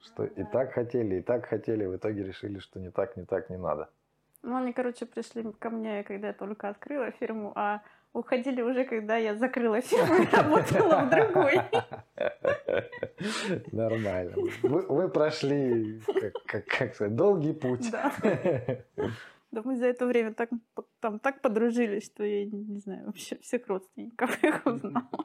[0.00, 3.50] Что и так хотели, и так хотели, в итоге решили, что не так, не так,
[3.50, 3.88] не надо.
[4.42, 7.82] Ну, они, короче, пришли ко мне, когда я только открыла фирму, а
[8.16, 11.60] уходили уже, когда я закрыла фирму и работала в другой.
[13.72, 14.34] Нормально.
[14.62, 17.90] Вы, вы прошли, как, как, как сказать, долгий путь.
[17.90, 18.12] Да.
[19.52, 20.50] Да мы за это время так,
[21.00, 25.24] там, так подружились, что я не знаю вообще всех родственников их узнала.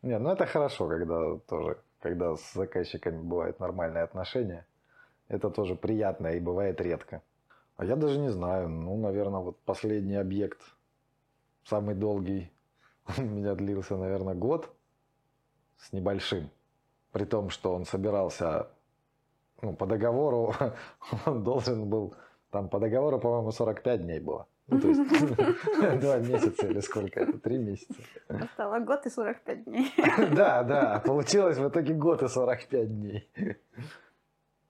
[0.00, 4.64] Не, ну это хорошо, когда тоже, когда с заказчиками бывают нормальные отношения.
[5.26, 7.20] Это тоже приятно и бывает редко.
[7.76, 10.60] А я даже не знаю, ну, наверное, вот последний объект,
[11.68, 12.50] самый долгий,
[13.18, 14.70] у меня длился, наверное, год
[15.76, 16.50] с небольшим.
[17.12, 18.68] При том, что он собирался
[19.62, 20.54] ну, по договору,
[21.26, 22.14] он должен был,
[22.50, 24.46] там по договору, по-моему, 45 дней было.
[24.66, 27.94] Ну, то есть два месяца или сколько это, три месяца.
[28.28, 29.94] Остало год и 45 дней.
[30.34, 33.30] Да, да, получилось в итоге год и 45 дней.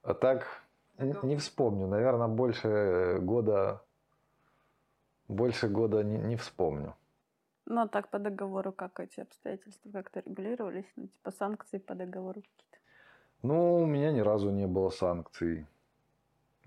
[0.01, 0.47] А так,
[0.97, 3.81] не вспомню, наверное, больше года,
[5.29, 6.95] больше года не, не вспомню.
[7.65, 10.91] Ну, а так по договору как эти обстоятельства как-то регулировались?
[10.95, 12.77] Ну, типа санкции по договору какие-то?
[13.43, 15.65] Ну, у меня ни разу не было санкций.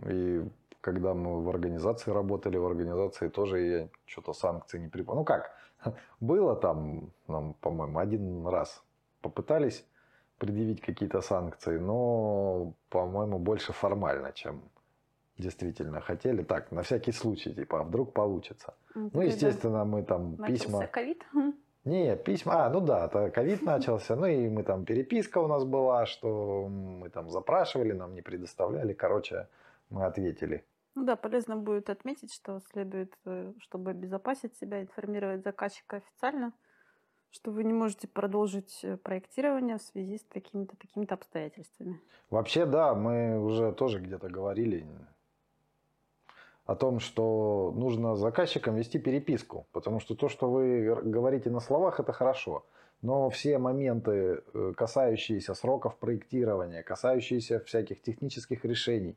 [0.07, 0.49] И
[0.81, 5.21] когда мы в организации работали, в организации тоже я что-то санкций не припомню.
[5.21, 5.51] Ну как,
[6.21, 8.83] было там, нам, по-моему, один раз
[9.21, 9.85] попытались
[10.39, 14.63] предъявить какие-то санкции, но, по-моему, больше формально, чем
[15.39, 16.43] действительно хотели.
[16.43, 18.75] Так, на всякий случай, типа, а вдруг получится.
[18.95, 20.87] Ну, ну естественно, мы там Начался письма...
[20.87, 21.25] ковид?
[21.85, 26.07] Не, письма, а, ну да, ковид начался, ну и мы там, переписка у нас была,
[26.07, 29.49] что мы там запрашивали, нам не предоставляли, короче,
[29.91, 30.65] мы ответили.
[30.95, 36.53] Ну да, полезно будет отметить, что следует, э, чтобы обезопасить себя, информировать заказчика официально,
[37.31, 41.99] что вы не можете продолжить э, проектирование в связи с такими-то такими-то обстоятельствами.
[42.31, 44.87] Вообще, да, мы уже тоже где-то говорили,
[46.67, 51.61] о том, что нужно с заказчиком вести переписку, потому что то, что вы говорите на
[51.61, 52.65] словах, это хорошо.
[53.03, 59.17] Но все моменты, э, касающиеся сроков проектирования, касающиеся всяких технических решений,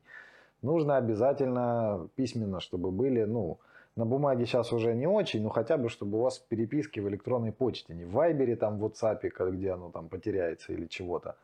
[0.60, 3.58] нужно обязательно письменно, чтобы были, ну,
[3.94, 7.52] на бумаге сейчас уже не очень, но хотя бы, чтобы у вас переписки в электронной
[7.52, 9.20] почте, не в Вайбере, там, в WhatsApp,
[9.52, 11.36] где оно там потеряется или чего-то,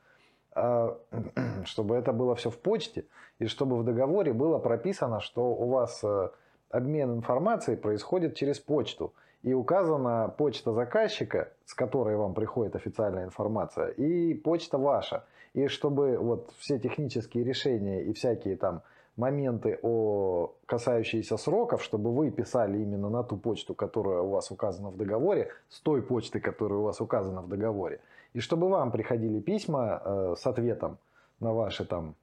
[1.65, 3.05] чтобы это было все в почте,
[3.39, 6.31] и чтобы в договоре было прописано, что у вас э,
[6.71, 9.13] обмен информацией происходит через почту.
[9.43, 15.25] И указана почта заказчика, с которой вам приходит официальная информация, и почта ваша.
[15.53, 18.83] И чтобы вот все технические решения и всякие там
[19.17, 24.91] моменты, о, касающиеся сроков, чтобы вы писали именно на ту почту, которая у вас указана
[24.91, 28.01] в договоре, с той почты, которая у вас указана в договоре.
[28.33, 30.99] И чтобы вам приходили письма э, с ответом
[31.41, 32.15] на ваши там,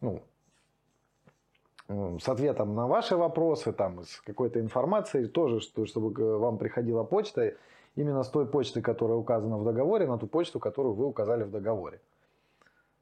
[0.00, 0.20] ну,
[1.88, 7.54] с ответом на ваши вопросы, там, с какой-то информацией, тоже, что, чтобы вам приходила почта
[7.96, 11.50] именно с той почты, которая указана в договоре, на ту почту, которую вы указали в
[11.50, 12.00] договоре.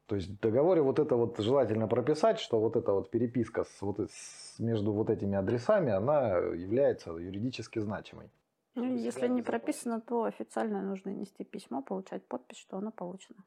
[0.09, 3.83] То есть в договоре вот это вот желательно прописать, что вот эта вот переписка с,
[3.83, 8.31] вот, с, между вот этими адресами, она является юридически значимой.
[8.75, 13.45] Ну, если не прописано, то официально нужно нести письмо, получать подпись, что оно получено.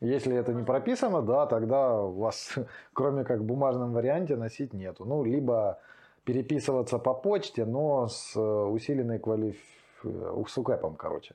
[0.00, 2.54] Если это не прописано, да, тогда у вас,
[2.92, 5.04] кроме как в бумажном варианте, носить нету.
[5.04, 5.80] Ну, либо
[6.24, 9.56] переписываться по почте, но с э, усиленной квалиф...
[10.04, 11.34] Э, с УКЭПом, короче.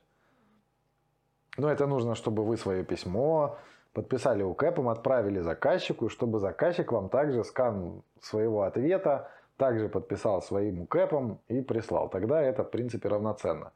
[1.58, 3.58] Но это нужно, чтобы вы свое письмо
[3.98, 11.40] подписали УКЭПом, отправили заказчику, чтобы заказчик вам также скан своего ответа также подписал своим УКЭПом
[11.48, 12.08] и прислал.
[12.08, 13.72] Тогда это, в принципе, равноценно.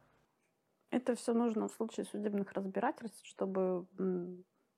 [0.90, 3.84] Это все нужно в случае судебных разбирательств, чтобы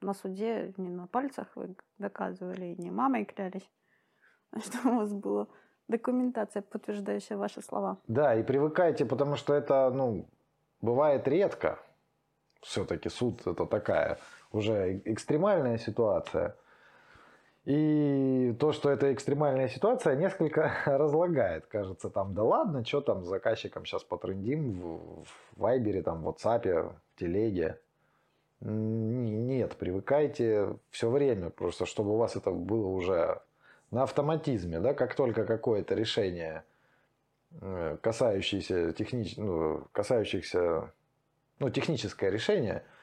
[0.01, 3.71] на суде не на пальцах вы доказывали, не мамой клялись,
[4.51, 5.47] а что у вас была
[5.89, 7.99] документация, подтверждающая ваши слова.
[8.09, 10.27] Да, и привыкайте, потому что это, ну,
[10.81, 11.79] бывает редко.
[12.62, 14.19] Все-таки суд это такая
[14.55, 16.56] уже экстремальная ситуация.
[17.64, 21.66] И то, что это экстремальная ситуация, несколько разлагает.
[21.66, 26.28] Кажется, там, да ладно, что там с заказчиком сейчас потрендим в, в Вайбере, там, в
[26.28, 27.78] WhatsApp, в Телеге.
[28.60, 33.40] Нет, привыкайте все время, просто чтобы у вас это было уже
[33.90, 36.64] на автоматизме, да, как только какое-то решение,
[37.60, 39.36] э, касающееся, технич...
[39.36, 40.93] ну, касающихся,
[41.59, 42.85] ну, техническое решение–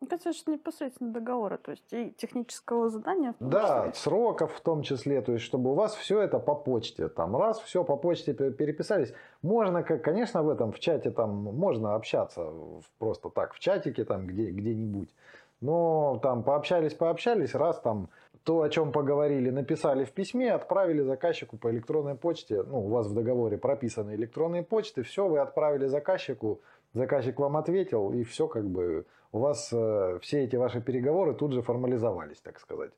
[0.00, 3.34] это же непосредственно договора, то есть и технического задания.
[3.40, 3.94] да, числе.
[3.94, 7.60] сроков в том числе, то есть чтобы у вас все это по почте, там раз
[7.60, 9.12] все по почте переписались,
[9.42, 12.52] можно, конечно, в этом в чате там можно общаться
[12.98, 15.14] просто так в чатике там где где-нибудь,
[15.60, 18.08] но там пообщались, пообщались, раз там
[18.44, 23.08] то, о чем поговорили, написали в письме, отправили заказчику по электронной почте, ну у вас
[23.08, 26.60] в договоре прописаны электронные почты, все вы отправили заказчику,
[26.94, 31.52] заказчик вам ответил и все как бы у вас э, все эти ваши переговоры тут
[31.52, 32.92] же формализовались, так сказать.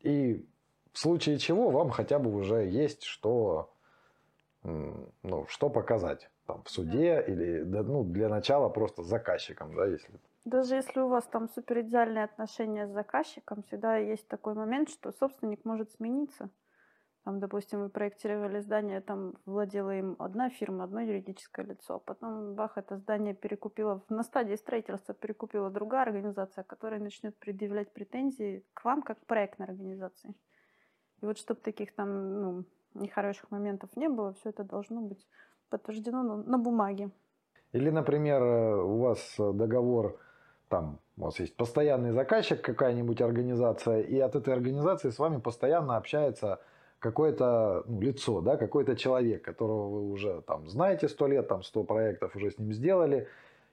[0.00, 0.44] И
[0.92, 3.72] в случае чего вам хотя бы уже есть что,
[4.62, 10.18] ну, что показать там, в суде или ну, для начала просто с заказчиком, да, если
[10.46, 15.10] даже если у вас там супер идеальные отношения с заказчиком, всегда есть такой момент, что
[15.10, 16.50] собственник может смениться.
[17.26, 21.98] Там, допустим, мы проектировали здание, там владела им одна фирма, одно юридическое лицо.
[21.98, 28.64] Потом, бах, это здание перекупила, на стадии строительства перекупила другая организация, которая начнет предъявлять претензии
[28.74, 30.36] к вам, как проектной организации.
[31.20, 35.26] И вот чтобы таких там ну, нехороших моментов не было, все это должно быть
[35.68, 37.10] подтверждено на, на бумаге.
[37.72, 40.20] Или, например, э, у вас договор,
[40.68, 45.96] там, у вас есть постоянный заказчик, какая-нибудь организация, и от этой организации с вами постоянно
[45.96, 46.60] общается
[46.98, 51.84] какое-то ну, лицо, да, какой-то человек, которого вы уже там знаете сто лет, там сто
[51.84, 53.28] проектов уже с ним сделали,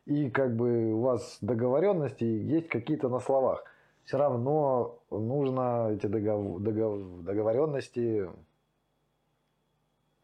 [0.06, 3.64] и как бы у вас договоренности есть какие-то на словах.
[4.04, 8.30] Все равно нужно эти договор, договор, договоренности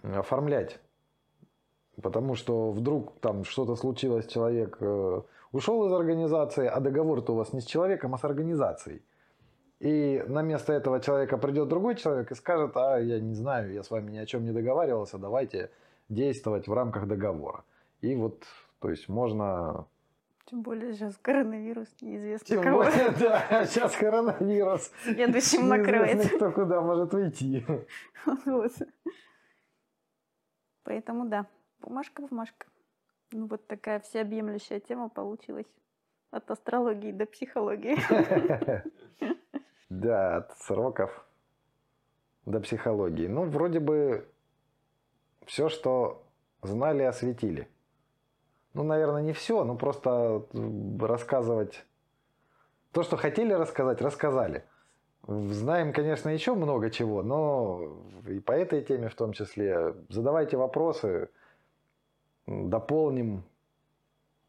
[0.03, 0.80] оформлять.
[2.01, 5.21] Потому что вдруг там что-то случилось, человек э,
[5.51, 9.01] ушел из организации, а договор-то у вас не с человеком, а с организацией.
[9.80, 13.81] И на место этого человека придет другой человек и скажет, а я не знаю, я
[13.81, 15.72] с вами ни о чем не договаривался, давайте
[16.10, 17.64] действовать в рамках договора.
[18.01, 18.43] И вот,
[18.80, 19.88] то есть можно...
[20.45, 22.84] Тем более сейчас коронавирус, неизвестно Тем кого.
[22.84, 24.91] более, да, сейчас коронавирус.
[25.03, 26.27] Следующим накроет.
[26.35, 27.65] кто куда может уйти.
[28.45, 28.72] Вот.
[30.84, 31.45] Поэтому да,
[31.80, 32.68] бумажка, бумажка.
[33.31, 35.68] Ну вот такая всеобъемлющая тема получилась.
[36.31, 37.95] От астрологии до психологии.
[39.89, 41.25] Да, от сроков
[42.45, 43.27] до психологии.
[43.27, 44.27] Ну, вроде бы
[45.45, 46.23] все, что
[46.61, 47.67] знали, осветили.
[48.73, 50.45] Ну, наверное, не все, но просто
[50.99, 51.85] рассказывать
[52.91, 54.63] то, что хотели рассказать, рассказали.
[55.27, 59.95] Знаем, конечно, еще много чего, но и по этой теме в том числе.
[60.09, 61.29] Задавайте вопросы,
[62.47, 63.43] дополним.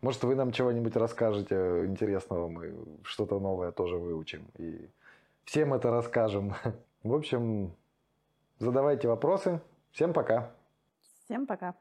[0.00, 4.50] Может, вы нам чего-нибудь расскажете интересного, мы что-то новое тоже выучим.
[4.56, 4.88] И
[5.50, 6.54] всем это расскажем.
[7.02, 7.74] В общем,
[8.60, 9.60] задавайте вопросы.
[9.90, 10.52] Всем пока.
[11.24, 11.74] Всем пока.